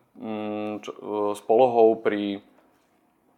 [1.34, 2.44] s polohou pri,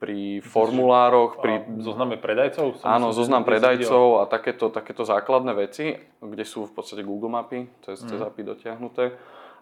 [0.02, 1.62] pri formulároch, pri...
[1.78, 2.82] Zozname predajcov?
[2.82, 7.70] Som Áno, zoznam predajcov a takéto, takéto základné veci, kde sú v podstate Google mapy,
[7.86, 8.26] cez, cez Mhm.
[8.26, 9.04] API dotiahnuté.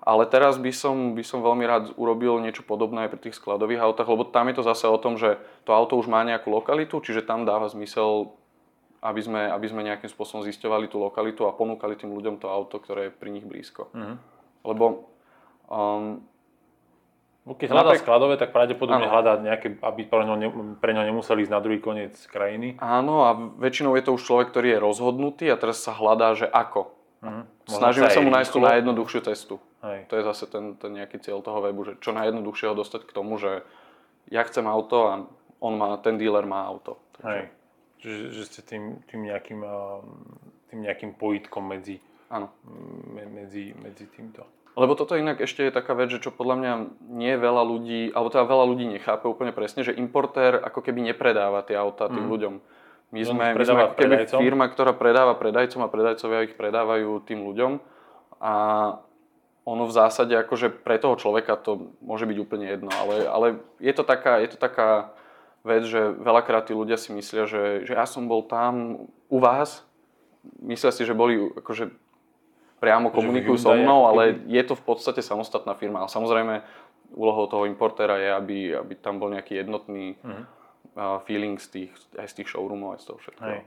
[0.01, 3.85] Ale teraz by som, by som veľmi rád urobil niečo podobné aj pri tých skladových
[3.85, 5.37] autách, lebo tam je to zase o tom, že
[5.69, 8.33] to auto už má nejakú lokalitu, čiže tam dáva zmysel,
[9.05, 12.81] aby sme, aby sme nejakým spôsobom zisťovali tú lokalitu a ponúkali tým ľuďom to auto,
[12.81, 13.93] ktoré je pri nich blízko.
[13.93, 14.15] Mhm.
[14.65, 15.05] Lebo
[15.69, 16.25] um,
[17.41, 19.13] Keď hľadá Napriek- skladové, tak pravdepodobne Áno.
[19.17, 22.77] hľadá nejaké, aby pre ňo, ne, pre ňo nemuseli ísť na druhý koniec krajiny.
[22.79, 26.47] áno, a väčšinou je to už človek, ktorý je rozhodnutý a teraz sa hľadá, že
[26.47, 26.93] ako.
[27.25, 27.43] Mhm.
[27.69, 29.55] Snažíme aj sa mu nájsť tú najjednoduchšiu cestu.
[29.81, 30.05] Hej.
[30.13, 33.13] To je zase ten, ten nejaký cieľ toho webu, že čo najjednoduchšie ho dostať k
[33.17, 33.65] tomu, že
[34.29, 35.13] ja chcem auto a
[35.61, 37.01] on má, ten dealer má auto.
[37.25, 37.49] Hej.
[38.01, 40.01] Že, že ste tým, tým, nejakým, a,
[40.73, 42.01] tým nejakým pojitkom medzi,
[43.13, 44.45] medzi, medzi týmto.
[44.79, 46.73] Lebo toto inak ešte je taká vec, že čo podľa mňa
[47.11, 51.67] nie veľa ľudí, alebo teda veľa ľudí nechápe úplne presne, že importér ako keby nepredáva
[51.67, 52.31] tie autá tým Mhm.
[52.31, 52.55] ľuďom.
[53.11, 54.39] My sme, my sme ako keby predajcom?
[54.39, 57.73] firma, ktorá predáva predajcom a predajcovia ich predávajú tým ľuďom.
[58.39, 58.53] A
[59.67, 63.47] ono v zásade akože pre toho človeka to môže byť úplne jedno, ale, ale
[63.83, 65.11] je, to taká, je to taká
[65.67, 69.85] vec, že veľakrát tí ľudia si myslia, že, že ja som bol tam u vás,
[70.63, 71.93] myslia si, že boli akože
[72.81, 76.01] priamo komunikujú so mnou, ale je to v podstate samostatná firma.
[76.01, 76.65] Ale samozrejme
[77.13, 80.43] úlohou toho importéra je, aby, aby tam bol nejaký jednotný Mhm.
[80.97, 83.51] uh, feeling z tých, aj z tých showroomov, aj z toho všetkého.
[83.53, 83.63] Hej.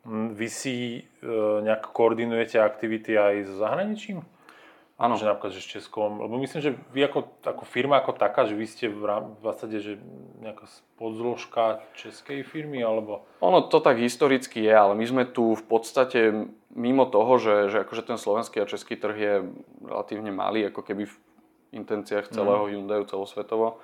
[0.00, 1.30] Mm, Vy si e,
[1.60, 4.24] nejak koordinujete aktivity aj so zahraničím?
[5.00, 5.16] Áno.
[5.16, 8.52] Že napríklad, že s Českom, lebo myslím, že vy ako, ako firma ako taká, že
[8.52, 9.96] vy ste v, rám, v zásade, že
[10.44, 10.68] nejaká
[11.00, 13.24] podzložka českej firmy, alebo...
[13.40, 17.88] Ono to tak historicky je, ale my sme tu v podstate mimo toho, že, že
[17.88, 19.34] akože ten slovenský a český trh je
[19.80, 21.16] relatívne malý, ako keby v
[21.72, 22.70] intenciách celého Mhm.
[22.70, 23.80] Hyundaiu celosvetovo,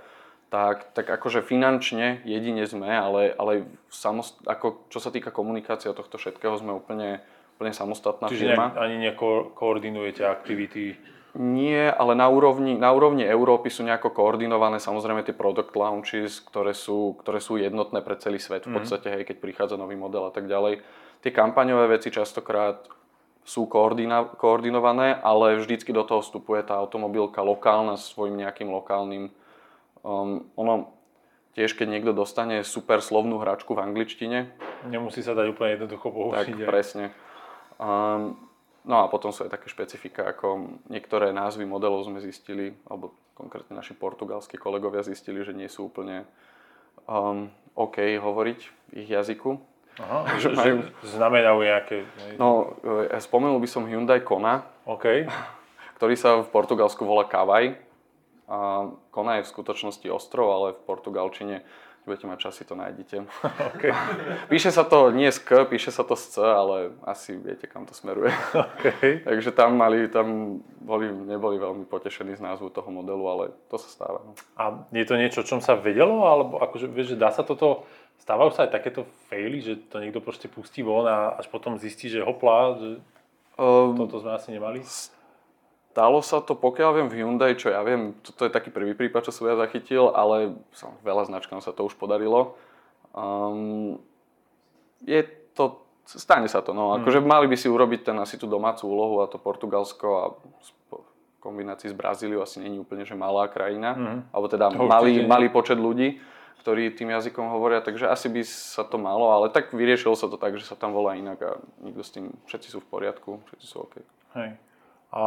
[0.53, 5.97] tak, tak akože finančne jedine sme, ale, ale samost, ako, čo sa týka komunikácie a
[5.97, 7.25] tohto všetkého sme úplne,
[7.57, 8.69] úplne samostatná Čiže firma.
[8.69, 10.93] nejak, ani nejako koordinujete aktivity.
[11.37, 16.73] Nie, ale na úrovni, na úrovni Európy sú nejako koordinované samozrejme tie product launches, ktoré
[16.73, 18.77] sú, ktoré sú jednotné pre celý svet v Mhm.
[18.77, 20.81] podstate, hej, keď prichádza nový model a tak ďalej.
[21.21, 22.89] Tie kampaňové veci častokrát
[23.45, 29.29] sú koordina, koordinované, ale vždycky do toho vstupuje tá automobilka lokálna s svojím nejakým lokálnym...
[30.03, 30.93] Um, ono,
[31.53, 34.39] tiež keď niekto dostane super slovnú hračku v angličtine,
[34.89, 36.59] Nemusí sa dať úplne jednoducho tak použiť.
[36.63, 36.69] aj.
[36.69, 37.05] presne.
[37.77, 38.37] Um,
[38.85, 43.77] no a potom sú aj také špecifika, ako niektoré názvy modelov sme zistili, alebo konkrétne
[43.77, 46.25] naši portugalskí kolegovia zistili, že nie sú úplne
[47.05, 49.61] um, OK hovoriť v ich jazyku.
[50.01, 51.97] Aha, že majú- znamenajú nejaké...
[52.37, 55.29] No, e, spomenul by som Hyundai Kona, OK.
[56.01, 57.77] ktorý sa v Portugalsku volá Kavaj.
[58.47, 61.57] A Kona je v skutočnosti ostrov, ale v portugalčine,
[62.07, 63.27] keď budete mať čas, si to nájdete.
[63.75, 63.83] OK.
[64.47, 67.83] Píše sa to nie z K, píše sa to z C, ale asi viete, kam
[67.83, 68.31] to smeruje.
[68.55, 69.27] OK.
[69.27, 73.91] Takže tam, mali, tam boli, neboli veľmi potešení z názvu toho modelu, ale to sa
[73.91, 74.23] stáva.
[74.23, 74.39] No.
[74.55, 76.31] A je to niečo, o čom sa vedelo?
[76.31, 77.83] Alebo akože, vieš, že dá sa toto...
[78.23, 82.09] Stávajú sa aj takéto faily, že to niekto proste pustí von a až potom zistí,
[82.09, 82.91] že hopla, že
[83.57, 84.85] Um, toto sme asi nemali?
[85.97, 89.25] Stalo sa to, pokiaľ viem, v Hyundai, čo ja viem, toto je taký prvý prípad,
[89.25, 92.53] čo som ja zachytil, ale som, veľa značkám sa to už podarilo.
[93.17, 93.97] Um,
[95.09, 95.25] je
[95.57, 96.93] to, stane sa to, no.
[97.01, 100.25] Akože mali by si urobiť ten asi tú domácu úlohu a to Portugalsko a
[100.69, 101.01] v
[101.41, 104.37] kombinácii s Brazíliou asi není úplne, že malá krajina, Mhm.
[104.37, 106.21] alebo teda To malý, malý počet ľudí,
[106.61, 110.37] ktorí tým jazykom hovoria, takže asi by sa to malo, ale tak vyriešilo sa to
[110.37, 113.65] tak, že sa tam volá inak a nikto s tým, všetci sú v poriadku, všetci
[113.65, 114.05] sú OK.
[114.37, 114.61] Hej.
[115.17, 115.25] A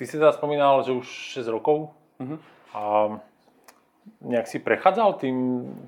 [0.00, 1.04] ty si teda spomínal, že už
[1.36, 1.92] 6 rokov.
[2.16, 2.40] Mhm.
[2.72, 2.82] A
[4.24, 5.36] nejak si prechádzal tým,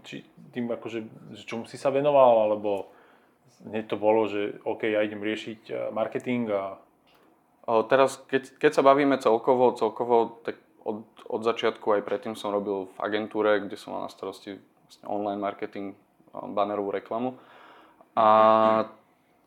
[0.04, 0.20] či,
[0.52, 1.00] tým akože,
[1.32, 2.92] že čomu si sa venoval, alebo
[3.64, 6.76] hneď to bolo, že OK, ja idem riešiť eh, marketing a...
[7.64, 12.52] O, Teraz, keď, keď sa bavíme celkovo, celkovo tak od, od začiatku aj predtým som
[12.52, 15.94] robil v agentúre, kde som mal na starosti vlastne online marketing,
[16.34, 17.38] a bannerovú reklamu.
[18.18, 18.26] A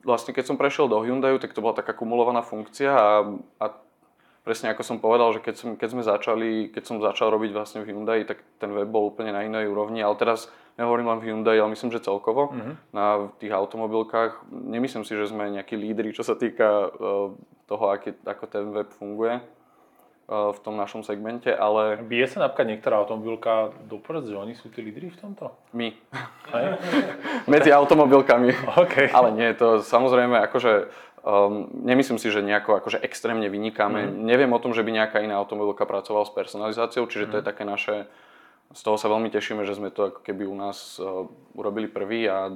[0.05, 3.25] vlastne keď som prešiel do Hyundaiu, tak to bola taká kumulovaná funkcia a,
[3.59, 3.65] a
[4.45, 7.81] presne ako som povedal, že keď, som, keď sme začali, keď som začal robiť vlastne
[7.81, 11.25] v Hyundai, tak ten web bol úplne na inej úrovni, ale teraz nehovorím len v
[11.33, 12.73] Hyundai, ale myslím, že celkovo Mhm.
[12.93, 14.45] na tých automobilkách.
[14.53, 16.89] Nemyslím si, že sme nejakí lídri, čo sa týka e,
[17.65, 19.41] toho, aký, ako ten web funguje.
[20.25, 22.01] v tom našom segmente, ale...
[22.01, 25.53] Bije sa napríklad niektorá automobilka do že oni sú tí lídry v tomto?
[25.69, 25.93] My.
[27.53, 28.49] Medzi automobilkami.
[28.73, 29.13] Okay.
[29.13, 30.89] Ale nie, to samozrejme akože
[31.25, 34.05] um, nemyslím si, že nejako akože extrémne vynikáme.
[34.05, 34.29] Mm.
[34.29, 37.31] Neviem o tom, že by nejaká iná automobilka pracovala s personalizáciou, čiže mm.
[37.33, 37.49] to je mhm.
[37.49, 37.95] také naše...
[38.73, 42.25] Z toho sa veľmi tešíme, že sme to ako keby u nás uh, urobili prvý
[42.25, 42.49] a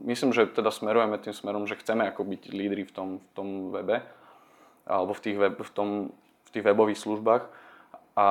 [0.00, 3.48] myslím, že teda smerujeme tým smerom, že chceme ako byť lídry v tom, v tom
[3.68, 4.00] webe
[4.88, 5.88] alebo v, tých web, v tom
[6.50, 7.46] v tých webových službách.
[8.18, 8.28] A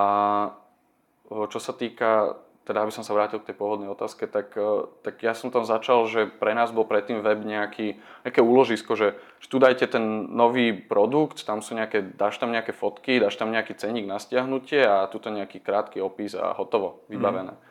[1.31, 2.35] čo sa týka,
[2.69, 4.53] teda aby som sa vrátil k tej pôvodnej otázke, tak,
[5.01, 9.17] tak ja som tam začal, že pre nás bol predtým web nejaký, nejaké úložisko, že,
[9.41, 13.49] že tu dajte ten nový produkt, tam sú nejaké, dáš tam nejaké fotky, dáš tam
[13.49, 17.57] nejaký ceník na stiahnutie a tuto nejaký krátky opis a hotovo, vybavené.
[17.57, 17.67] Mm.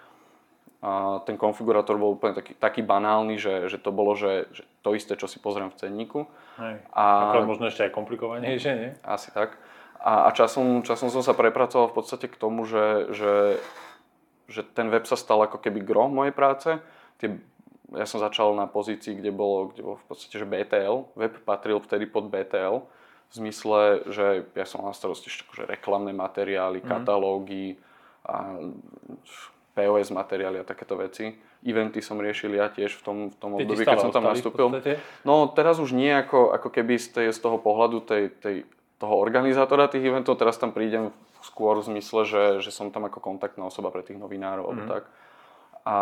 [0.83, 0.91] A
[1.23, 5.15] ten konfigurátor bol úplne taký, taký banálny, že, že to bolo, že, že to isté,
[5.15, 6.27] čo si pozriem v cenníku.
[6.59, 6.83] Hej.
[6.91, 8.91] A, Ako možno ešte aj komplikovanejšie, nie?
[9.07, 9.59] Asi tak.
[9.99, 13.59] A, a časom, časom som sa prepracoval v podstate k tomu, že, že,
[14.49, 16.81] že ten web sa stal ako keby gro mojej práce.
[17.21, 17.37] Tie,
[17.93, 21.13] ja som začal na pozícii, kde bolo, kde bolo v podstate že BTL.
[21.15, 22.85] Web patril vtedy pod BTL.
[23.29, 26.89] V zmysle, že ja som na starosti akože reklamné materiály, mm.
[26.89, 27.77] katalógy,
[28.29, 28.61] a
[29.73, 31.33] POS materiály a takéto veci.
[31.63, 34.69] Eventy som riešil ja tiež v tom, v tom období, keď som tam nastúpil.
[35.23, 38.57] No teraz už nie ako, ako keby z, tej, z toho pohľadu tej, tej
[38.99, 43.22] toho organizátora tých eventov, teraz tam prídem skôr v zmysle, že, že som tam ako
[43.22, 44.68] kontaktná osoba pre tých novinárov mm.
[44.68, 44.93] alebo mhm.
[44.93, 45.05] tak.
[45.89, 45.97] A,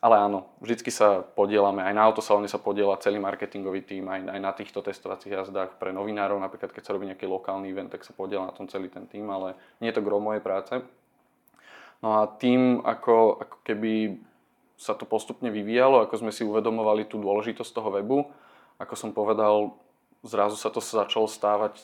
[0.00, 4.40] ale áno, vždycky sa podielame, aj na autosalóne sa podiela celý marketingový tým, aj, aj
[4.40, 8.16] na týchto testovacích jazdách pre novinárov, napríklad keď sa robí nejaký lokálny event, tak sa
[8.16, 9.52] podiela na tom celý ten tým, ale
[9.84, 10.80] nie je to gro mojej práce.
[12.00, 14.16] No a tým, ako, ako keby
[14.78, 18.30] sa to postupne vyvíjalo, ako sme si uvedomovali tú dôležitosť toho webu,
[18.80, 19.74] ako som povedal,
[20.24, 21.82] zrazu sa to začalo stávať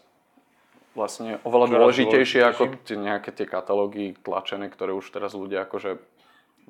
[0.95, 5.99] vlastne oveľa dôležitejšie ako tie, nejaké tie katalógy tlačené, ktoré už teraz ľudia akože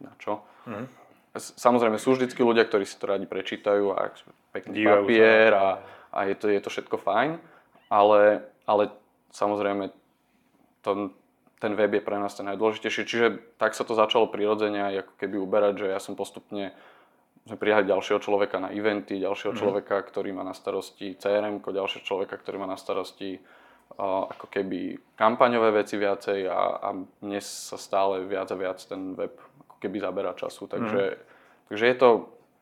[0.01, 0.43] na čo.
[0.65, 0.89] Mm.
[1.37, 4.11] Samozrejme sú vždycky ľudia, ktorí si to radi prečítajú a
[4.55, 5.69] pekný Dívajú papier a,
[6.15, 7.43] a je, to, je to všetko fajn,
[7.91, 8.83] ale, ale
[9.35, 9.91] samozrejme
[10.81, 11.11] to,
[11.59, 13.03] ten web je pre nás ten najdôležitejší.
[13.03, 13.27] Čiže
[13.59, 16.73] tak sa to začalo prirodzene aj ako keby uberať, že ja som postupne
[17.45, 19.59] sme prijali ďalšieho človeka na eventy, ďalšieho mm.
[19.61, 23.37] človeka, ktorý má na starosti CRM, ďalšieho človeka, ktorý má na starosti
[23.99, 26.89] ako keby kampaňové veci viacej a, a
[27.23, 29.31] dnes sa stále viac a viac ten web
[29.69, 30.67] ako keby zabera času.
[30.67, 31.21] Takže, mm.
[31.71, 32.09] takže je to,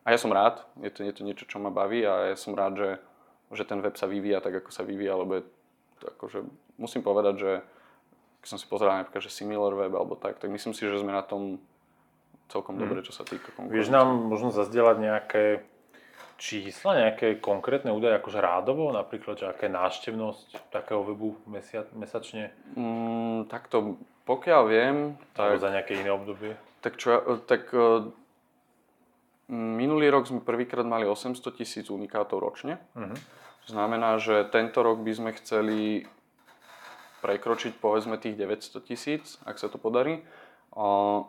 [0.05, 2.53] a ja som rád, je to, je to niečo, čo ma baví a ja som
[2.53, 2.89] rád, že,
[3.49, 5.43] že ten web sa vyvíja tak, ako sa vyvíja, lebo je
[6.03, 6.45] akože,
[6.77, 7.51] musím povedať, že
[8.43, 11.15] keď som si pozeral napríklad, že Similar Web alebo tak, tak myslím si, že sme
[11.15, 11.63] na tom
[12.51, 12.81] celkom mm.
[12.83, 13.73] dobre, čo sa týka konkurencie.
[13.73, 15.43] Vieš nám možno zazdieľať nejaké
[16.43, 22.51] čísla, nejaké konkrétne údaje, akože rádovo, napríklad, že aká je návštevnosť takého webu mesiac, mesačne?
[22.75, 23.95] Mm, tak to,
[24.27, 25.15] pokiaľ viem...
[25.39, 26.59] Tak, za nejaké iné obdobie?
[26.83, 28.11] Tak, čo, tak uh,
[29.47, 32.75] minulý rok sme prvýkrát mali 800 tisíc unikátov ročne.
[32.91, 33.15] Uh-huh.
[33.71, 36.03] Znamená, že tento rok by sme chceli
[37.23, 40.27] prekročiť povedzme tých 900 tisíc, ak sa to podarí.
[40.75, 41.23] Uh,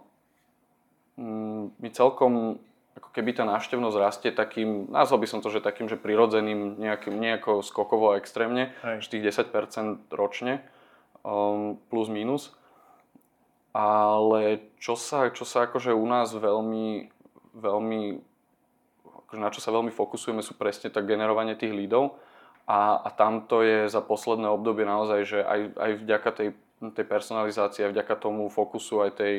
[1.79, 2.59] my celkom
[2.95, 7.15] ako keby tá návštevnosť rastie takým, nazval by som to, že takým, že prirodzeným, nejakým,
[7.19, 9.11] nejako skokovo a extrémne, Hej.
[9.11, 10.63] tých 10% ročne,
[11.27, 12.55] um, plus minus.
[13.75, 17.11] Ale čo sa, čo sa akože u nás veľmi,
[17.59, 18.03] veľmi,
[19.03, 22.15] akože na čo sa veľmi fokusujeme, sú presne tak generovanie tých lídov.
[22.71, 26.49] A, a tamto je za posledné obdobie naozaj, že aj, aj vďaka tej,
[26.95, 29.35] tej personalizácii, aj vďaka tomu fokusu, aj tej,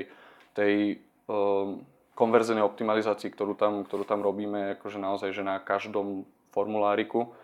[0.51, 0.99] tej
[1.31, 1.81] um,
[2.15, 6.23] konverznej optimalizácii, ktorú tam, ktorú tam robíme, akože naozaj, že na každom
[6.55, 7.35] formuláriku,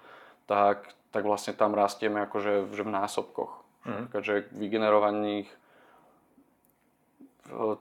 [0.48, 3.52] tak, tak vlastne tam rastieme akože že v násobkoch.
[3.84, 4.08] Mm.
[4.16, 5.52] Takže vygenerovaných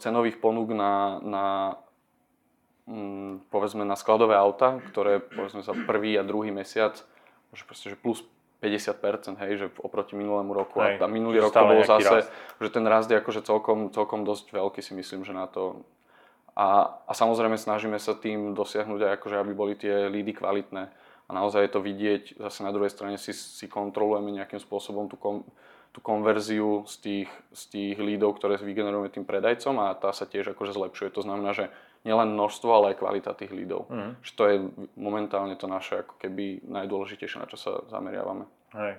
[0.03, 1.45] cenových ponúk na, na
[2.91, 6.99] mm, povedzme na skladové auta, ktoré povedzme za prvý a druhý mesiac,
[7.55, 8.26] že proste, že plus
[8.61, 12.30] 50%, hej, že oproti minulému roku hej, a minulý rok to bolo zase, rast.
[12.61, 15.80] že ten rast je akože celkom, celkom dosť veľký si myslím, že na to,
[16.57, 20.90] a, a samozrejme snažíme sa tým dosiahnuť aj akože, aby boli tie lídy kvalitné.
[21.26, 25.14] A naozaj je to vidieť, zase na druhej strane si, si kontrolujeme nejakým spôsobom tú,
[25.14, 25.46] kom,
[25.94, 30.59] tú konverziu z tých, z tých lídov, ktoré vygenerujeme tým predajcom a tá sa tiež
[30.59, 31.14] akože zlepšuje.
[31.14, 31.70] To znamená, že
[32.03, 33.86] nielen množstvo, ale aj kvalita tých lídov.
[33.92, 34.18] Mm.
[34.26, 34.57] Že to je
[34.98, 38.51] momentálne to naše ako keby najdôležitejšie, na čo sa zameriavame.
[38.74, 38.98] Hej.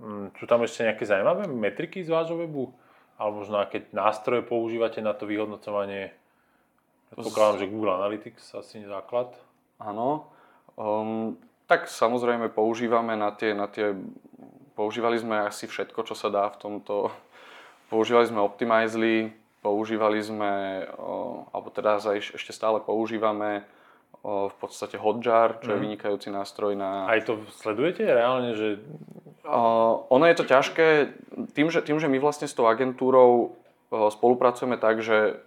[0.00, 2.72] Mm, sú tam ešte nejaké zaujímavé metriky z vášho webu?
[3.20, 6.16] Alebo možno aké nástroje používate na to vyhodnocovanie
[7.10, 9.34] Predpokladám, že Google Analytics asi základ.
[9.82, 10.30] Áno.
[10.78, 11.34] Um,
[11.66, 13.94] tak samozrejme používame na tie, na tie,
[14.78, 17.10] používali sme asi všetko, čo sa dá v tomto,
[17.90, 19.30] používali sme Optimizely,
[19.62, 23.66] používali sme, o, alebo teda ešte stále používame
[24.22, 25.72] o, v podstate Hotjar, čo mm.
[25.74, 25.84] je mhm.
[25.86, 27.10] vynikajúci nástroj na...
[27.10, 28.78] Aj to sledujete reálne, že...
[29.46, 30.86] O, ono je to ťažké,
[31.58, 33.58] tým že, tým, že my vlastne s tou agentúrou
[33.90, 35.42] spolupracujeme tak, že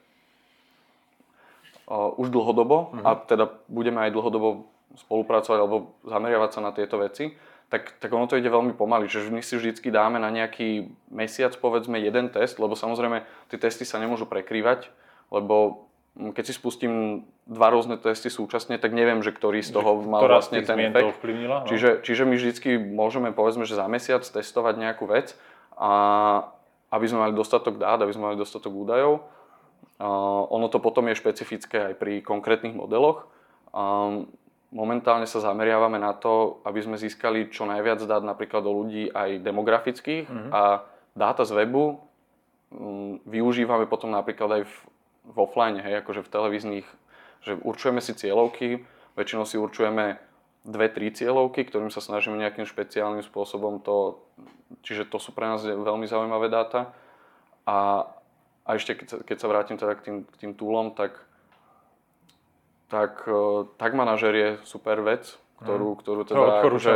[2.18, 3.04] už dlhodobo, mm.
[3.06, 7.34] a teda budeme aj dlhodobo spolupracovať alebo zameriavať sa na tieto veci,
[7.74, 11.58] tak, tak ono to ide veľmi pomaly, že my si vždycky dáme na nejaký mesiac
[11.58, 14.94] povedzme jeden test, lebo samozrejme tie testy sa nemôžu prekrývať,
[15.34, 20.22] lebo keď si spustím dva rôzne testy súčasne, tak neviem, že ktorý z toho mal
[20.22, 21.18] Ktorá vlastne ten efekt.
[21.26, 21.66] No?
[21.66, 25.34] Čiže, čiže my vždycky môžeme povedzme, že za mesiac testovať nejakú vec
[25.74, 25.92] a
[26.94, 29.26] aby sme mali dostatok dát, aby sme mali dostatok údajov.
[30.52, 33.30] Ono to potom je špecifické aj pri konkrétnych modeloch.
[34.74, 39.46] Momentálne sa zameriavame na to, aby sme získali čo najviac dát napríklad o ľudí aj
[39.46, 40.50] demografických mm-hmm.
[40.50, 40.82] a
[41.14, 42.02] dáta z webu
[42.74, 44.76] um, využívame potom napríklad aj v,
[45.30, 46.88] v offline, hej, akože v televíznych,
[47.46, 48.82] že určujeme si cieľovky,
[49.14, 50.18] väčšinou si určujeme
[50.66, 54.26] dve, tri cieľovky, ktorým sa snažíme nejakým špeciálnym spôsobom to,
[54.82, 56.98] čiže to sú pre nás veľmi zaujímavé dáta.
[57.70, 58.10] A,
[58.64, 61.20] a ešte keď sa, keď sa vrátim teda k tým, k tým túlom, tak
[62.88, 66.00] tak e, tak manažer je super vec, ktorú, mhm.
[66.04, 66.96] ktorú, teda, akože,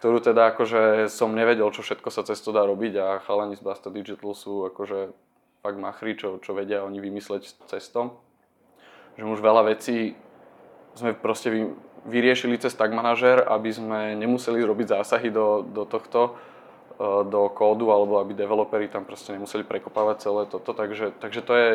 [0.00, 3.62] ktorú teda akože som nevedel, čo všetko sa cez to dá robiť a chalani z
[3.62, 5.12] Basta Digital sú akože
[5.64, 8.20] fakt machri, čo, čo vedia oni vymysleť cestom.
[9.16, 10.12] Že už veľa vecí
[10.94, 11.72] sme proste vy,
[12.04, 16.36] vyriešili cez tag manažer, aby sme nemuseli robiť zásahy do, do tohto,
[17.02, 20.70] do kódu, alebo aby developeri tam proste nemuseli prekopávať celé toto.
[20.70, 21.70] Takže, takže to je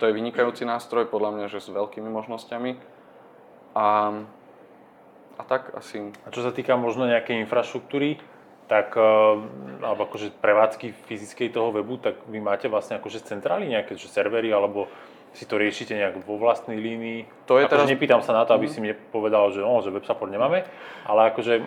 [0.00, 2.70] to je vynikajúci nástroj, podľa mňa, že s veľkými možnosťami.
[3.76, 3.88] A,
[5.36, 6.10] a tak asi...
[6.24, 8.18] A čo sa týka možno nejakej infraštruktúry,
[8.70, 9.02] tak, eh,
[9.82, 14.50] alebo akože prevádzky fyzickej toho webu, tak vy máte vlastne akože centrály nejaké, že servery,
[14.54, 14.86] alebo
[15.30, 17.46] si to riešite nejak vo vlastnej línii.
[17.46, 17.86] To je akože teraz...
[17.86, 18.72] nepýtam sa na to, aby mm.
[18.72, 20.66] si mi povedal, že, no, že web support nemáme,
[21.06, 21.62] ale akože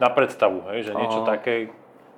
[0.00, 1.36] na predstavu, hej, že niečo Aha.
[1.36, 1.68] také,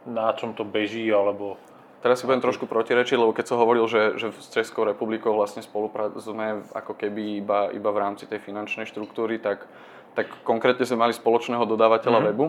[0.07, 1.57] na čom to beží, alebo...
[2.03, 5.63] Teraz si budem trošku protirečiť, lebo keď som hovoril, že, že s Českou republikou vlastne
[5.63, 9.71] spolupracujeme ako keby iba, iba v rámci tej finančnej štruktúry, tak,
[10.19, 12.35] tak konkrétne sme mali spoločného dodávateľa mm-hmm.
[12.35, 12.47] webu.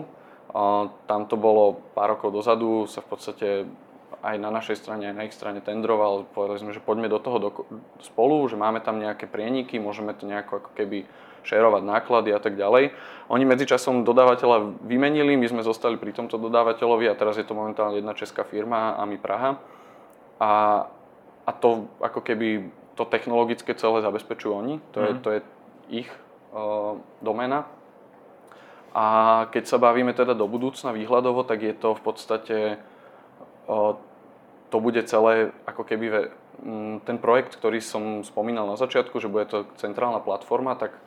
[0.54, 3.48] A tam to bolo pár rokov dozadu, sa v podstate
[4.24, 6.24] aj na našej strane, aj na ich strane tendroval.
[6.32, 7.50] Povedali sme, že poďme do toho do,
[8.00, 11.04] spolu, že máme tam nejaké prieniky, môžeme to nejako ako keby
[11.44, 12.96] šerovať náklady a tak ďalej.
[13.28, 18.00] Oni medzičasom dodávateľa vymenili, my sme zostali pri tomto dodávateľovi a teraz je to momentálne
[18.00, 19.60] jedna česká firma a my Praha.
[20.40, 20.52] A,
[21.44, 25.04] a to ako keby to technologické celé zabezpečujú oni, to, mm.
[25.04, 25.20] je, mhm.
[25.20, 25.40] to je
[25.92, 26.10] ich
[26.56, 27.68] uh, doména.
[28.94, 29.04] A
[29.50, 32.58] keď sa bavíme teda do budúcna výhľadovo, tak je to v podstate,
[33.66, 33.98] uh,
[34.74, 36.34] to bude celé ako keby
[37.06, 40.98] ten projekt, ktorý som spomínal na začiatku, že bude to centrálna platforma, tak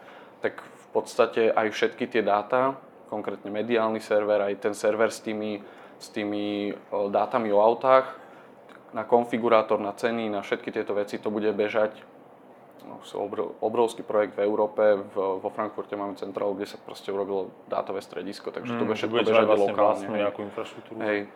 [0.42, 2.78] tak v podstate aj všetky tie dáta,
[3.10, 5.62] konkrétne mediálny server, aj ten server s tými,
[5.98, 8.14] s tými dátami o autách,
[8.96, 11.92] na konfigurátor, na ceny, na všetky tieto veci to bude bežať.
[12.88, 13.04] No,
[13.60, 18.48] obrovský projekt v Európe, v, vo Frankfurte máme centrálu, kde sa proste urobilo dátové stredisko,
[18.56, 20.08] takže to bude mm, všetko bežať vlastne lokálne.
[20.08, 20.98] nejakú infraštruktúru.
[21.04, 21.28] Hej,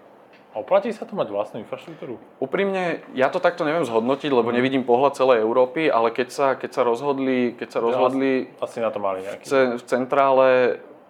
[0.53, 2.19] oplatí sa to mať vlastnú infraštruktúru?
[2.43, 4.55] Úprimne, ja to takto neviem zhodnotiť, lebo mm.
[4.55, 8.89] nevidím pohľad celej Európy, ale keď sa, keď sa rozhodli, keď sa rozhodli asi na
[8.91, 9.45] to mali nejaký.
[9.79, 10.47] v centrále,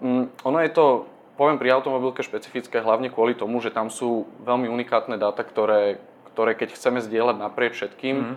[0.04, 0.86] mm, ono je to,
[1.36, 5.98] poviem pri automobilke špecifické hlavne kvôli tomu, že tam sú veľmi unikátne dáta, ktoré,
[6.34, 8.36] ktoré keď chceme zdieľať naprieč všetkým, mm.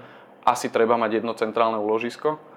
[0.48, 2.53] asi treba mať jedno centrálne úložisko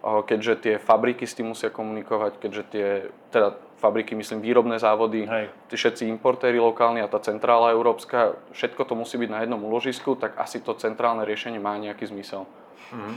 [0.00, 2.86] keďže tie fabriky s tým musia komunikovať, keďže tie,
[3.28, 5.52] teda fabriky, myslím, výrobné závody, Hej.
[5.68, 10.16] tí všetci importéry lokálni a tá centrála európska, všetko to musí byť na jednom úložisku,
[10.16, 12.48] tak asi to centrálne riešenie má nejaký zmysel.
[12.92, 13.12] Mhm.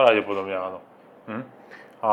[0.00, 0.78] Pravdepodobne áno.
[1.28, 1.42] Mhm.
[2.04, 2.10] A,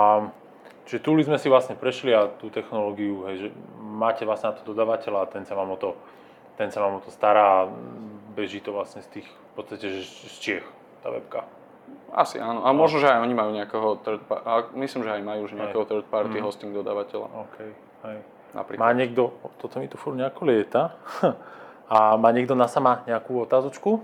[0.87, 3.49] čiže tu sme si vlastne prešli a tú technológiu, hej, že
[3.79, 5.95] máte vlastne na to dodávateľa a ten sa vám o to,
[6.55, 7.69] ten sa vám o to stará a
[8.35, 10.67] beží to vlastne z tých, v podstate, že z Čiech,
[11.03, 11.43] tá webka.
[12.11, 12.67] Asi áno.
[12.67, 15.85] A možno, že aj oni majú nejakého third party, myslím, že aj majú už nejakého
[15.87, 16.43] third party mm.
[16.43, 17.27] hosting dodávateľa.
[17.47, 17.57] OK,
[18.07, 18.19] hej.
[18.51, 18.83] Napríklad.
[18.83, 19.31] Má niekto,
[19.63, 20.99] toto mi tu furt nejako lieta,
[21.91, 23.99] a má niekto na sama nejakú otázočku?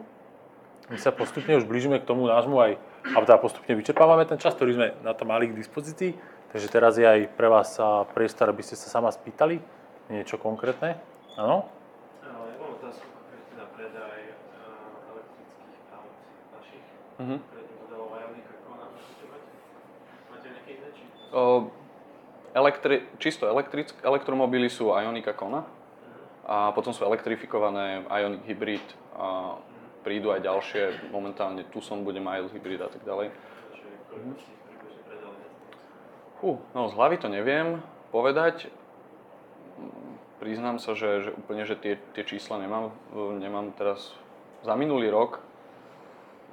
[0.87, 2.71] My sa postupne už blížime k tomu nášmu aj,
[3.11, 6.15] alebo teda postupne vyčerpávame ten čas, ktorý sme na to mali k dispozícii,
[6.51, 7.75] takže teraz je aj pre vás
[8.15, 9.59] priestor, aby ste sa sama spýtali
[10.07, 10.95] niečo konkrétne.
[11.35, 11.67] Áno?
[12.23, 13.07] Ja mám otázku
[13.59, 14.35] na predaj
[15.11, 16.15] elektrických aut
[16.55, 16.85] našich.
[17.19, 17.56] Mm-hmm.
[22.53, 25.65] Elektri- čisto elektrick- elektromobily sú Ionika Kona
[26.47, 28.87] A potom sú elektrifikované, Ioniq Hybrid,
[29.19, 29.59] a
[30.07, 33.35] prídu aj ďalšie, momentálne Tucson bude mild hybrid a tak ďalej.
[36.39, 37.83] Fú, no z hlavy to neviem
[38.15, 38.71] povedať.
[40.39, 42.95] Priznám sa, že, že úplne, že tie, tie čísla nemám,
[43.43, 44.15] nemám teraz.
[44.63, 45.43] Za minulý rok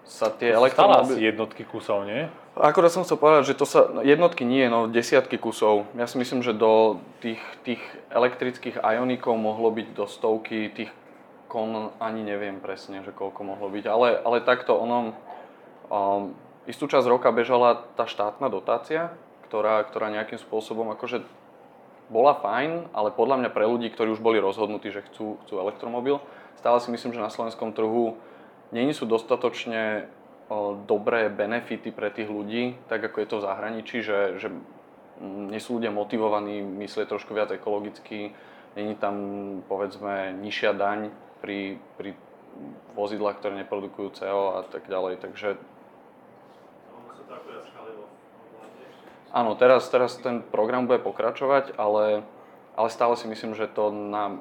[0.04, 1.16] sa tie elektromobily...
[1.16, 2.28] asi jednotky kusov, nie?
[2.54, 5.90] Akorát som chcel povedať, že to sa, no, jednotky nie, no desiatky kusov.
[5.98, 7.82] Ja si myslím, že do tých, tých
[8.12, 10.92] elektrických ionikov mohlo byť do stovky, tých
[11.50, 13.84] kon ani neviem presne, že koľko mohlo byť.
[13.90, 15.16] Ale, ale takto ono,
[15.90, 16.36] um,
[16.68, 19.10] istú časť roka bežala tá štátna dotácia,
[19.50, 21.24] ktorá, ktorá nejakým spôsobom akože
[22.12, 26.20] bola fajn, ale podľa mňa pre ľudí, ktorí už boli rozhodnutí, že chcú, chcú elektromobil,
[26.60, 28.18] stále si myslím, že na slovenskom trhu
[28.82, 30.10] nie sú dostatočne
[30.84, 34.48] dobré benefity pre tých ľudí, tak ako je to v zahraničí, že, že
[35.22, 38.34] nie sú ľudia motivovaní myslieť trošku viac ekologicky,
[38.74, 39.14] není tam
[39.70, 42.18] povedzme nižšia daň pri, pri
[42.98, 45.56] vozidlách, ktoré neprodukujú CO a tak ďalej, takže
[49.34, 52.22] áno, teraz, teraz ten program bude pokračovať, ale,
[52.78, 54.38] ale stále si myslím, že to na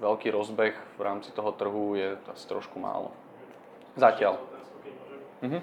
[0.00, 3.12] veľký rozbeh v rámci toho trhu je asi trošku málo.
[3.96, 4.36] Zatiaľ.
[5.40, 5.60] Mhm.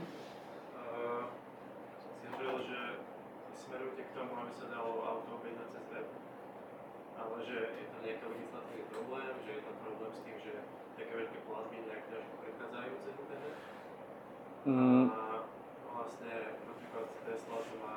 [7.13, 10.53] Ale že je tam nejaký legislatívny problém, že je tam problém s tým, že
[10.99, 13.57] také veľké platby nejak ťažko prechádzajú cez internet.
[14.67, 15.23] Mm, A
[15.93, 16.33] vlastne
[16.67, 17.95] napríklad Tesla to má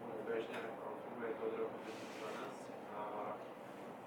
[0.00, 3.00] úplne bežne, ale funguje to od roku 2012 a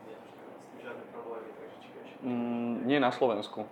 [0.03, 2.09] netuším s tým žiadne problémy, takže či vieš.
[2.25, 3.63] Mm, nie na Slovensku.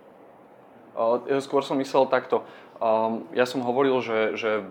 [1.44, 2.40] Skôr som myslel takto.
[2.80, 4.64] Um, ja som hovoril, že, že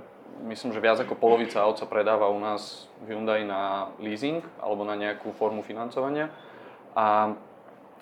[0.50, 4.82] myslím, že viac ako polovica aut sa predáva u nás v Hyundai na leasing alebo
[4.82, 6.34] na nejakú formu financovania.
[6.98, 7.38] A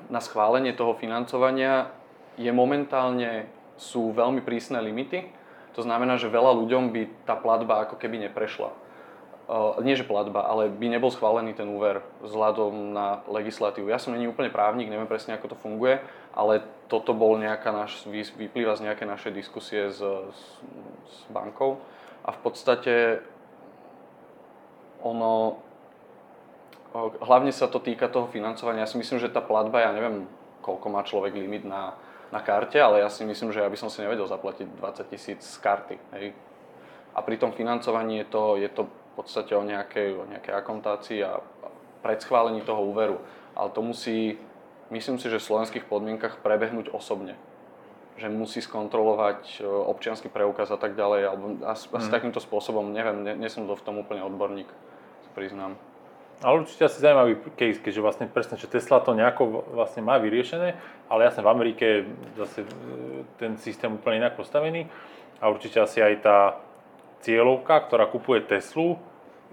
[0.07, 1.91] na schválenie toho financovania
[2.39, 5.27] je momentálne sú veľmi prísne limity.
[5.75, 8.71] To znamená, že veľa ľuďom by tá platba ako keby neprešla.
[9.43, 13.91] Uh, nie že platba, ale by nebol schválený ten úver vzhľadom na legislatívu.
[13.91, 15.99] Ja som není úplne právnik, neviem presne ako to funguje,
[16.33, 20.41] ale toto bol nejaká naš, vy- vyplýva z nejaké našej diskusie s, s,
[21.07, 21.79] s bankou
[22.25, 22.93] a v podstate
[25.03, 25.59] ono,
[27.19, 28.87] hlavne sa to týka toho financovania.
[28.87, 30.25] Ja si myslím, že tá platba, ja neviem,
[30.63, 31.99] koľko má človek limit na,
[32.31, 35.43] na karte, ale ja si myslím, že ja by som si nevedel zaplatiť 20 tisíc
[35.43, 35.95] z karty.
[36.15, 36.31] Hej.
[37.13, 41.19] A pri tom financovaní je to, je to v podstate o nejakej, o nejakej akontácii
[41.21, 41.43] a
[42.01, 43.21] predschválení toho úveru.
[43.53, 44.39] Ale to musí,
[44.91, 47.39] myslím si, že v slovenských podmienkach prebehnúť osobne.
[48.19, 53.23] Že musí skontrolovať e, občiansky preukaz a tak ďalej, alebo asi, asi takýmto spôsobom, neviem,
[53.23, 54.67] nie, nie som to v tom úplne odborník,
[55.33, 55.79] priznám.
[56.43, 60.75] Ale určite asi zaujímavý case, keďže vlastne presne, že Tesla to nejako vlastne má vyriešené,
[61.07, 61.99] ale jasne v Amerike je
[62.35, 62.67] zase e,
[63.39, 64.91] ten systém úplne inak postavený
[65.39, 66.37] a určite asi aj tá
[67.23, 68.99] cieľovka, ktorá kupuje Teslu,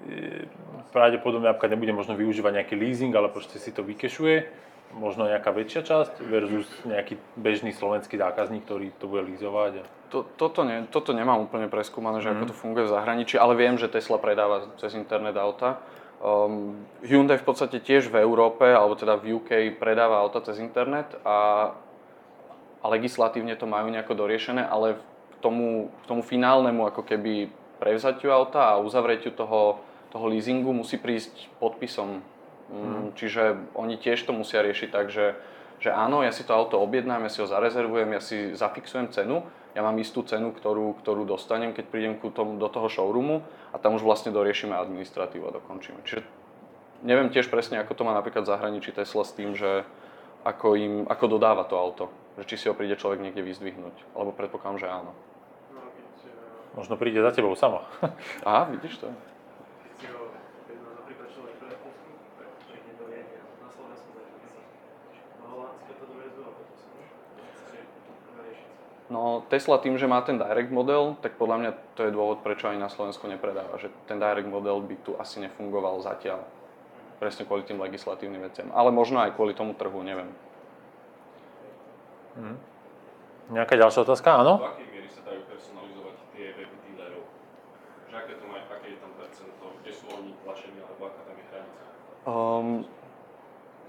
[0.03, 0.51] e,
[0.91, 4.51] pravdepodobne napríklad nebude možno využívať nejaký leasing, ale proste si to vykešuje,
[4.95, 9.87] možno nejaká väčšia časť versus nejaký bežný slovenský zákazník, ktorý to bude lízovať.
[10.11, 13.79] To, toto, ne, toto nemám úplne preskúmané, že ako to funguje v zahraničí, ale viem,
[13.79, 15.79] že Tesla predáva cez internet auta.
[16.21, 21.15] Um, Hyundai v podstate tiež v Európe, alebo teda v UK predáva auta cez internet
[21.23, 21.71] a,
[22.83, 27.49] a legislatívne to majú nejako doriešené, ale k tomu, k tomu finálnemu ako keby
[27.81, 29.81] prevzatiu auta a uzavretiu toho,
[30.13, 32.21] toho leasingu musí prísť podpisom.
[32.71, 33.19] Mm.
[33.19, 35.35] Čiže oni tiež to musia riešiť tak, že,
[35.83, 39.43] že áno, ja si to auto objednám, ja si ho zarezervujem, ja si zafixujem cenu,
[39.75, 43.77] ja mám istú cenu, ktorú, ktorú dostanem, keď prídem ku tomu, do toho showroomu a
[43.79, 46.03] tam už vlastne doriešime administratívu a dokončíme.
[46.07, 46.23] Čiže
[47.03, 49.87] neviem tiež presne, ako to má napríklad v zahraničí Tesla s tým, že
[50.43, 52.09] ako, im, ako dodáva to auto.
[52.41, 54.17] Že či si ho príde človek niekde vyzdvihnúť.
[54.17, 55.13] Alebo predpokladám, že áno.
[56.71, 57.83] Možno príde za tebou sama.
[58.47, 59.11] Aha, vidíš to?
[59.11, 60.31] keď si ho
[60.71, 63.39] keď má napríklad človek v Rakúsku, tak však nie doviezie.
[63.59, 64.63] Na Slovensku tak nie sa.
[65.43, 68.71] Na Holandske to dovezú a potom sa musí riešiť.
[69.11, 72.71] No Tesla tým, že má ten direct model, tak podľa mňa to je dôvod, prečo
[72.71, 73.75] ani na Slovensku nepredáva.
[73.75, 76.47] Že ten direct model by tu asi nefungoval zatiaľ.
[77.19, 78.71] Presne kvôli tým legislatívnym veciam.
[78.71, 80.31] Ale možno aj kvôli tomu trhu, neviem.
[83.51, 84.41] Nejaká ďalšia otázka?
[84.47, 84.63] Áno?
[84.63, 87.27] Do akej miery sa dajú personalizovať tie weby dealerov?
[88.07, 91.35] Že aké, to má, aké je tam percento, kde sú oni tlačení, alebo aká tam
[91.35, 91.83] je hranica?
[92.31, 92.69] Um,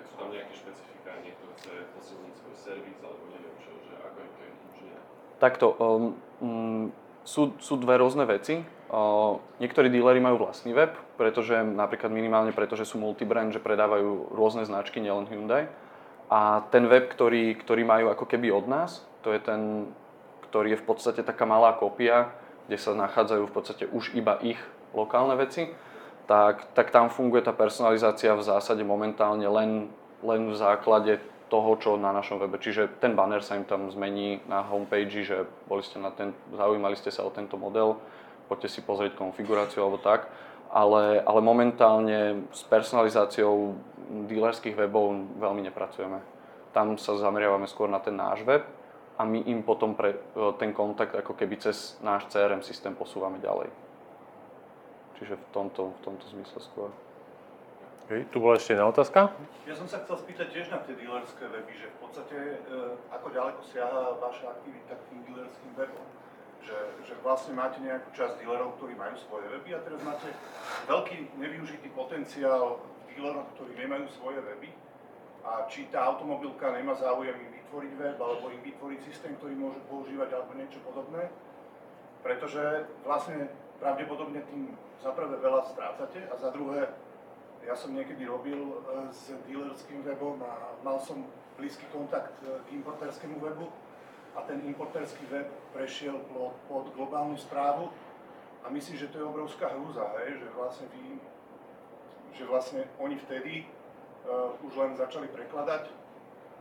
[0.02, 4.18] Tak sú tam nejaké špecifika, niekto chce posilniť svoj servis, alebo neviem čo, že ako
[4.18, 4.98] je to možné.
[5.42, 6.86] Takto, um, um,
[7.26, 8.62] sú, sú dve rôzne veci.
[8.92, 14.38] Uh, niektorí díleri majú vlastný web, pretože napríklad minimálne preto, že sú multibrand, že predávajú
[14.38, 15.66] rôzne značky, nielen Hyundai.
[16.30, 19.90] A ten web, ktorý, ktorý majú ako keby od nás, to je ten,
[20.46, 22.30] ktorý je v podstate taká malá kópia,
[22.70, 24.62] kde sa nachádzajú v podstate už iba ich
[24.94, 25.74] lokálne veci,
[26.30, 31.20] tak, tak tam funguje tá personalizácia v zásade momentálne len, len v základe
[31.52, 32.56] toho, čo na našom webe.
[32.56, 36.96] Čiže ten banner sa im tam zmení na homepage, že boli ste na ten, zaujímali
[36.96, 38.00] ste sa o tento model,
[38.48, 40.32] poďte si pozrieť konfiguráciu alebo tak.
[40.72, 43.76] Ale, ale momentálne s personalizáciou
[44.32, 46.24] dealerských webov veľmi nepracujeme.
[46.72, 48.64] Tam sa zameriavame skôr na ten náš web
[49.20, 50.16] a my im potom pre,
[50.56, 53.68] ten kontakt ako keby cez náš CRM systém posúvame ďalej.
[55.20, 56.88] Čiže v tomto, v tomto zmysle skôr.
[58.06, 59.32] Okay, tu bola ešte jedna otázka.
[59.64, 62.58] Ja som sa chcel spýtať tiež na tie dealerské weby, že v podstate e,
[63.14, 66.08] ako ďaleko siaha vaša aktivita k tým dealerským webom.
[66.62, 66.78] Že,
[67.08, 70.30] že vlastne máte nejakú časť dealerov, ktorí majú svoje weby a teraz máte
[70.92, 72.84] veľký nevyužitý potenciál
[73.14, 74.70] dealerov, ktorí nemajú svoje weby
[75.42, 79.82] a či tá automobilka nemá záujem im vytvoriť web alebo im vytvoriť systém, ktorý môže
[79.90, 81.34] používať alebo niečo podobné.
[82.22, 83.50] Pretože vlastne
[83.82, 86.94] pravdepodobne tým za prvé veľa strácate a za druhé
[87.66, 88.76] ja som niekedy robil e,
[89.14, 91.26] s dealerským webom a mal som
[91.58, 93.70] blízky kontakt e, k importérskému webu
[94.36, 97.92] a ten importérský web prešiel pod, pod globálnu správu
[98.64, 101.18] a myslím, že to je obrovská hrúza, hej, že vlastne vy,
[102.38, 105.90] že vlastne oni vtedy uh, už len začali prekladať,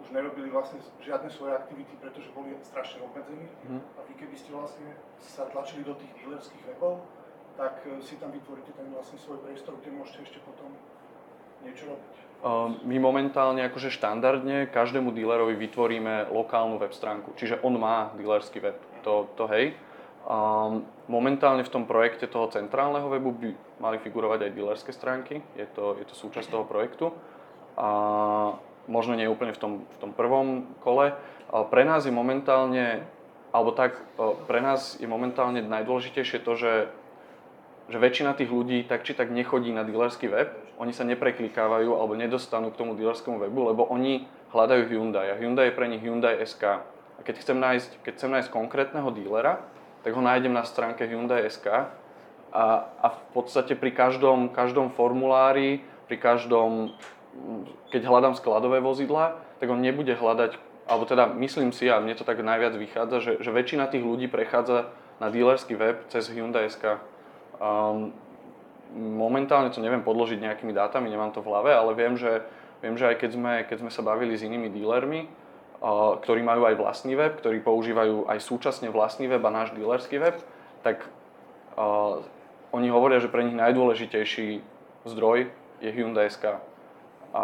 [0.00, 3.80] už nerobili vlastne žiadne svoje aktivity, pretože boli strašne obmedzení mm.
[3.84, 7.04] a vy keby ste vlastne sa tlačili do tých dealerských webov,
[7.56, 10.70] tak si tam vytvoríte ten vlastne svoj priestor, kde môžete ešte potom
[11.64, 12.14] niečo robiť?
[12.88, 18.80] My momentálne akože štandardne každému dílerovi vytvoríme lokálnu web stránku, čiže on má dílerský web,
[19.04, 19.76] to, to hej.
[21.04, 26.00] Momentálne v tom projekte toho centrálneho webu by mali figurovať aj dílerské stránky, je to,
[26.00, 27.12] je to súčasť toho projektu.
[27.76, 27.88] A
[28.88, 31.12] možno nie úplne v tom, v tom prvom kole.
[31.48, 33.04] Pre nás je momentálne,
[33.52, 34.00] alebo tak,
[34.48, 36.72] pre nás je momentálne najdôležitejšie to, že
[37.90, 42.14] že väčšina tých ľudí tak či tak nechodí na dealerský web, oni sa nepreklikávajú alebo
[42.14, 46.38] nedostanú k tomu dealerskému webu, lebo oni hľadajú Hyundai a Hyundai je pre nich Hyundai
[46.38, 46.86] SK.
[47.18, 49.60] A keď chcem nájsť, keď chcem nájsť konkrétneho dílera,
[50.06, 51.66] tak ho nájdem na stránke Hyundai SK
[52.54, 52.64] a,
[53.02, 56.94] a v podstate pri každom, každom formulári, pri každom,
[57.90, 62.26] keď hľadám skladové vozidla, tak on nebude hľadať, alebo teda myslím si, a mne to
[62.26, 64.90] tak najviac vychádza, že, že väčšina tých ľudí prechádza
[65.22, 66.98] na dealerský web cez Hyundai SK.
[67.60, 68.16] Um,
[68.96, 72.40] momentálne to neviem podložiť nejakými dátami, nemám to v hlave, ale viem, že,
[72.80, 76.64] viem, že aj keď sme, keď sme sa bavili s inými dílermi, uh, ktorí majú
[76.64, 80.40] aj vlastný web, ktorí používajú aj súčasne vlastný web a náš dílerský web,
[80.80, 81.04] tak
[81.76, 82.24] uh,
[82.72, 84.64] oni hovoria, že pre nich najdôležitejší
[85.04, 85.52] zdroj
[85.84, 86.64] je Hyundai SK.
[87.30, 87.42] A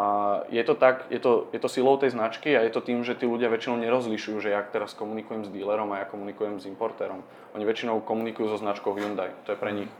[0.50, 3.14] je to tak, je to, je to silou tej značky a je to tým, že
[3.14, 7.22] tí ľudia väčšinou nerozlišujú, že ja teraz komunikujem s dílerom a ja komunikujem s importérom.
[7.54, 9.30] Oni väčšinou komunikujú so značkou Hyundai.
[9.46, 9.90] To je pre nich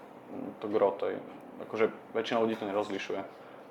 [0.61, 1.17] to gro, to je,
[1.69, 3.21] akože väčšina ľudí to nerozlišuje.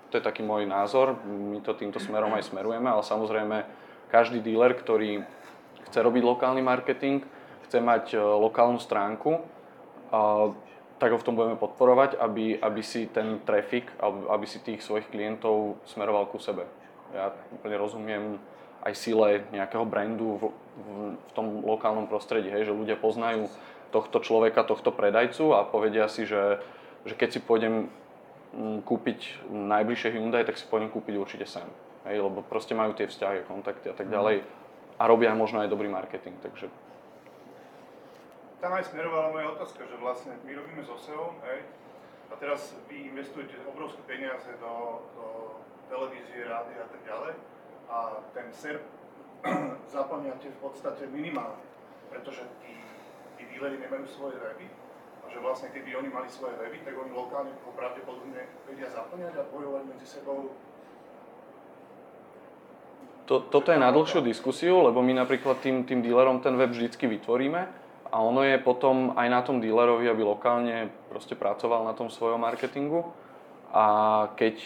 [0.09, 3.57] To je taký môj názor, my to týmto smerom aj smerujeme, ale samozrejme
[4.13, 5.25] každý dealer, ktorý
[5.89, 7.25] chce robiť lokálny marketing,
[7.67, 9.41] chce mať e, lokálnu stránku,
[10.95, 15.11] tak ho v tom budeme podporovať, aby, aby si ten trafik, aby si tých svojich
[15.11, 16.63] klientov smeroval ku sebe.
[17.11, 18.23] Ja úplne rozumiem
[18.85, 20.87] aj sile nejakého brandu v, v,
[21.19, 23.51] v tom lokálnom prostredí, hej, že ľudia poznajú
[23.95, 26.59] tohto človeka, tohto predajcu a povedia si, že,
[27.07, 27.87] že keď si pôjdem
[28.51, 31.63] mm, kúpiť najbližšie Hyundai, tak si pôjdem kúpiť určite sem.
[32.03, 34.13] Hej, lebo proste majú tie vzťahy, kontakty a tak mhm.
[34.13, 34.37] ďalej
[34.95, 36.67] a robia možno aj dobrý marketing, takže...
[38.63, 41.67] Tam aj smerovala moja otázka, že vlastne my robíme so SEO, hej,
[42.31, 45.25] a teraz vy investujete obrovské peniaze do, do
[45.91, 47.33] televízie, rádia a tak ďalej
[47.91, 47.97] a
[48.33, 48.81] ten SERP
[49.93, 51.61] zaplňate v podstate minimálne,
[52.09, 52.73] pretože tí
[53.51, 54.65] dealery nemajú svoje weby
[55.21, 59.33] a že vlastne keby oni mali svoje weby, tak oni lokálne ho pravdepodobne vedia zaplňať
[59.35, 60.53] a bojovať medzi sebou
[63.25, 67.09] to, toto je na dlhšiu diskusiu, lebo my napríklad tým, tým dealerom ten web vždycky
[67.09, 67.61] vytvoríme
[68.13, 72.37] a ono je potom aj na tom dealerovi, aby lokálne proste pracoval na tom svojom
[72.37, 73.09] marketingu
[73.73, 73.85] a
[74.37, 74.61] keď,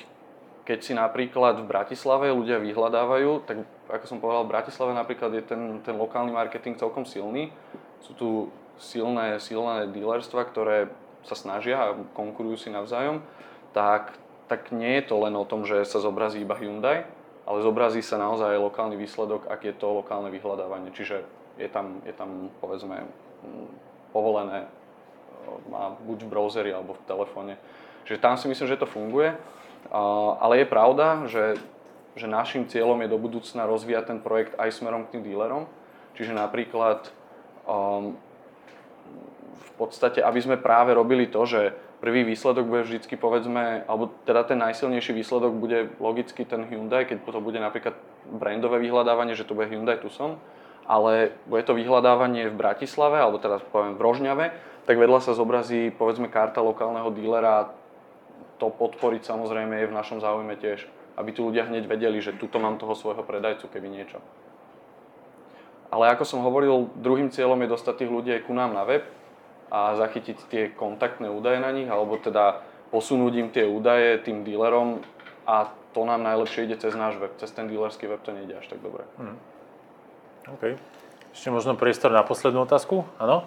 [0.68, 5.44] keď si napríklad v Bratislave ľudia vyhľadávajú, tak ako som povedal, v Bratislave napríklad je
[5.48, 7.50] ten, ten lokálny marketing celkom silný.
[8.04, 8.28] Sú tu
[8.80, 10.90] silné, silné dealerstva, ktoré
[11.28, 13.22] sa snažia a konkurujú si navzájom,
[13.76, 14.16] tak,
[14.48, 17.06] tak nie je to len o tom, že sa zobrazí iba Hyundai,
[17.44, 20.96] ale zobrazí sa naozaj lokálny výsledok, ak je to lokálne vyhľadávanie.
[20.96, 21.28] Čiže
[21.60, 23.04] je tam, je tam povedzme
[24.16, 24.66] povolené
[25.70, 27.54] má buď v browseri alebo v telefóne.
[28.06, 29.34] Čiže tam si myslím, že to funguje.
[30.40, 31.56] Ale je pravda, že,
[32.14, 35.66] že našim cieľom je do budúcna rozvíjať ten projekt aj smerom k tým dílerom.
[36.20, 37.08] Čiže napríklad
[37.64, 38.20] um,
[39.60, 44.48] v podstate, aby sme práve robili to, že prvý výsledok bude vždycky povedzme, alebo teda
[44.48, 47.96] ten najsilnejší výsledok bude logicky ten Hyundai, keď to bude napríklad
[48.32, 50.40] brandové vyhľadávanie, že to bude Hyundai Tucson,
[50.88, 54.46] ale bude to vyhľadávanie v Bratislave, alebo teraz poviem v Rožňave,
[54.88, 57.70] tak vedľa sa zobrazí povedzme karta lokálneho dílera,
[58.58, 62.60] to podporiť samozrejme je v našom záujme tiež, aby tu ľudia hneď vedeli, že tuto
[62.60, 64.20] mám toho svojho predajcu, keby niečo.
[65.90, 69.04] Ale ako som hovoril, druhým cieľom je dostať tých ľudí aj ku nám na web
[69.70, 75.02] a zachytiť tie kontaktné údaje na nich, alebo teda posunúť im tie údaje tým dílerom
[75.46, 78.66] a to nám najlepšie ide cez náš web, cez ten dílerský web to nejde až
[78.70, 79.06] tak dobre.
[79.18, 79.38] Hmm.
[80.50, 80.78] OK.
[81.30, 83.06] Ešte možno priestor na poslednú otázku?
[83.22, 83.46] Áno?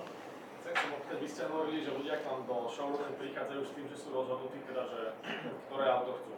[0.63, 3.87] Chcem sa opýtať, vy ste hovorili, že ľudia k vám do showroomu prichádzajú s tým,
[3.91, 5.01] že sú rozhodnutí, teda, že
[5.67, 6.33] ktoré auto chcú.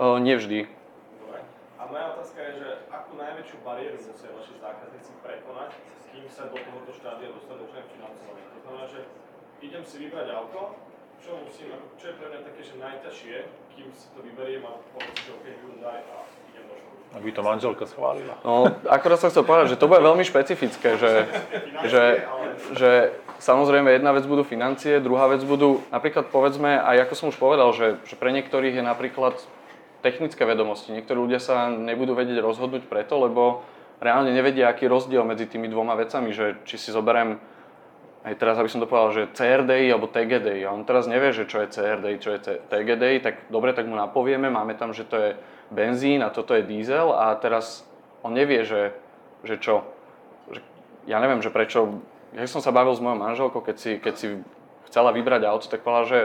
[0.00, 0.64] Uh, nevždy.
[1.20, 1.40] Dobre.
[1.76, 6.48] A moja otázka je, že akú najväčšiu bariéru musia vaši zákazníci prekonať, s kým sa
[6.48, 8.44] do tohoto štádia dostanú už aj financovanie.
[8.48, 9.00] To znamená, že
[9.62, 10.76] idem si vybrať auto,
[11.20, 13.36] čo musím, čo je pre mňa také, že najťažšie,
[13.76, 16.26] kým si to vyberiem a poviem že OK, Hyundai a
[17.16, 18.36] aby to manželka schválila.
[18.44, 21.24] No, akorát som chcel povedať, že to bude veľmi špecifické, že,
[21.88, 22.04] že,
[22.76, 22.90] že
[23.40, 27.72] samozrejme jedna vec budú financie, druhá vec budú, napríklad povedzme, aj ako som už povedal,
[27.72, 29.38] že, že pre niektorých je napríklad
[30.04, 30.92] technické vedomosti.
[30.92, 33.64] Niektorí ľudia sa nebudú vedieť rozhodnúť preto, lebo
[34.02, 37.40] reálne nevedia, aký je rozdiel medzi tými dvoma vecami, že či si zoberiem
[38.26, 40.66] aj teraz, aby som to povedal, že CRDI alebo TGDI.
[40.66, 43.94] A on teraz nevie, že čo je CRDI, čo je TGDI, tak dobre, tak mu
[43.94, 45.30] napovieme, máme tam, že to je
[45.70, 47.86] benzín a toto je diesel a teraz
[48.26, 48.90] on nevie, že,
[49.46, 49.86] že čo.
[50.50, 50.58] Že,
[51.06, 52.02] ja neviem, že prečo,
[52.34, 54.26] ja som sa bavil s mojou manželkou, keď si, keď si
[54.90, 56.20] chcela vybrať auto, tak povedala, že,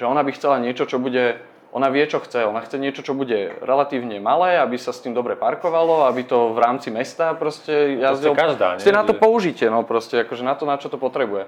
[0.00, 1.44] že ona by chcela niečo, čo bude,
[1.76, 5.12] ona vie, čo chce, ona chce niečo, čo bude relatívne malé, aby sa s tým
[5.12, 8.32] dobre parkovalo, aby to v rámci mesta proste jazdil.
[8.32, 8.96] To každá, nie?
[8.96, 11.44] na to použite, no proste, akože na to, na čo to potrebuje.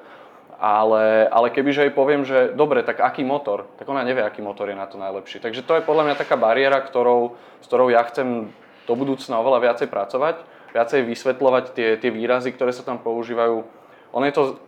[0.61, 4.68] Ale, ale kebyže jej poviem, že dobre, tak aký motor, tak ona nevie, aký motor
[4.68, 5.41] je na to najlepší.
[5.41, 8.53] Takže to je podľa mňa taká bariéra, ktorou, s ktorou ja chcem
[8.85, 10.45] do budúcna oveľa viacej pracovať,
[10.76, 13.64] viacej vysvetľovať tie, tie výrazy, ktoré sa tam používajú.
[14.12, 14.61] Ono je to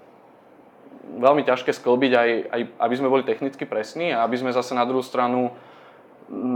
[1.00, 4.84] veľmi ťažké sklbiť aj, aj, aby sme boli technicky presní a aby sme zase na
[4.84, 5.52] druhú stranu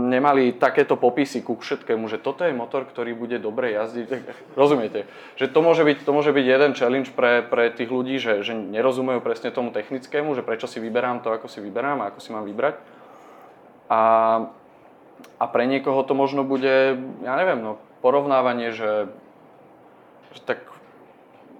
[0.07, 4.07] nemali takéto popisy ku všetkému, že toto je motor, ktorý bude dobre jazdiť.
[4.59, 5.03] Rozumiete?
[5.35, 8.55] Že to môže byť, to môže byť jeden challenge pre, pre tých ľudí, že, že
[8.55, 12.31] nerozumejú presne tomu technickému, že prečo si vyberám to, ako si vyberám a ako si
[12.31, 12.79] mám vybrať.
[13.91, 14.01] A,
[15.43, 16.95] a pre niekoho to možno bude,
[17.27, 19.11] ja neviem, no, porovnávanie, že,
[20.31, 20.74] že tak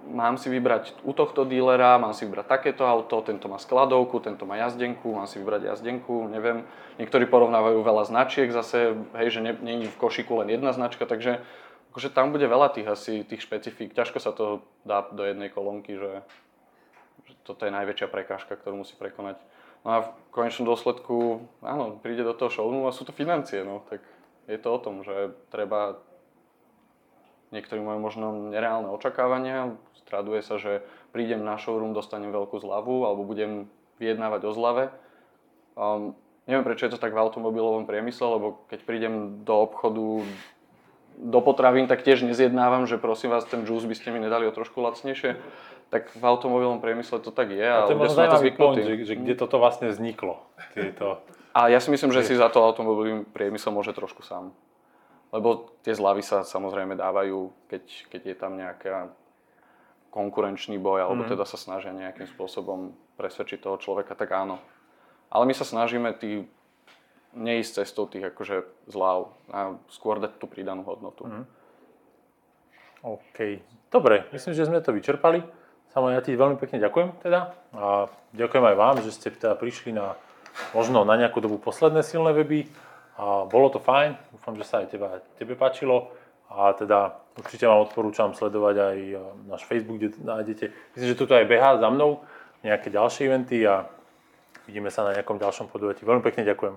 [0.06, 4.46] mám si vybrať u tohto dílera, mám si vybrať takéto auto, tento má skladovku, tento
[4.46, 6.62] má jazdenku, mám si vybrať jazdenku, neviem.
[6.96, 11.42] Niektorí porovnávajú veľa značiek zase, hej, že je v košiku len jedna značka, takže
[11.92, 13.96] akože tam bude veľa tých asi tých špecifík.
[13.96, 16.22] Ťažko sa to dá do jednej kolónky, že,
[17.26, 19.40] že toto je najväčšia prekážka, ktorú musí prekonať.
[19.82, 23.86] No a v konečnom dôsledku, áno, príde do toho showroomu a sú to financie, no,
[23.86, 24.02] tak
[24.46, 25.98] je to o tom, že treba
[27.56, 29.72] Niektorí majú možno nereálne očakávania,
[30.04, 30.84] straduje sa, že
[31.16, 34.84] prídem na showroom, dostanem veľkú zľavu alebo budem vyjednávať o zlave.
[35.72, 36.12] Um,
[36.44, 40.20] neviem, prečo je to tak v automobilovom priemysle, lebo keď prídem do obchodu,
[41.16, 44.52] do potravín, tak tiež nezjednávam, že prosím vás, ten juice by ste mi nedali o
[44.52, 45.40] trošku lacnejšie.
[45.88, 47.64] Tak v automobilovom priemysle to tak je.
[47.64, 50.44] A, a to je možno zaujímavý point, že, že kde toto vlastne vzniklo.
[50.76, 51.24] Tieto...
[51.56, 54.52] A ja si myslím, že si za to automobilový priemysel môže trošku sám.
[55.34, 59.10] Lebo tie zľavy sa samozrejme dávajú, keď, keď je tam nejaká
[60.14, 61.30] konkurenčný boj, alebo mm.
[61.34, 64.56] teda sa snažia nejakým spôsobom presvedčiť toho človeka, tak áno.
[65.28, 66.46] Ale my sa snažíme tý,
[67.36, 71.28] neísť cestou tých akože zláv a skôr dať tú pridanú hodnotu.
[71.28, 71.44] Mm.
[73.04, 73.60] OK.
[73.92, 75.44] Dobre, myslím, že sme to vyčerpali.
[75.92, 77.54] Samo ja ti veľmi pekne ďakujem teda.
[77.76, 80.16] A ďakujem aj vám, že ste teda prišli na
[80.72, 82.68] možno na nejakú dobu posledné silné weby.
[83.16, 86.12] A bolo to fajn, dúfam, že sa aj teba, tebe páčilo.
[86.52, 89.18] A teda určite vám odporúčam sledovať aj e,
[89.50, 90.64] náš Facebook, kde nájdete,
[90.94, 92.22] myslím, že tu aj behá za mnou
[92.62, 93.88] nejaké ďalšie eventy a
[94.68, 96.06] vidíme sa na nejakom ďalšom podujatí.
[96.06, 96.76] Veľmi pekne ďakujem.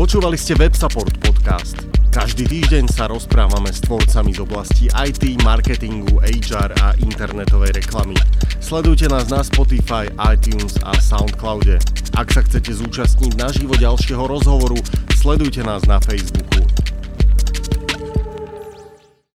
[0.00, 1.99] Počúvali ste WebSupport podcast.
[2.10, 8.18] Každý týždeň sa rozprávame s tvorcami z oblasti IT, marketingu, HR a internetovej reklamy.
[8.58, 11.78] Sledujte nás na Spotify, iTunes a Soundcloude.
[12.18, 14.82] Ak sa chcete zúčastniť naživo ďalšieho rozhovoru,
[15.22, 16.79] sledujte nás na Facebooku.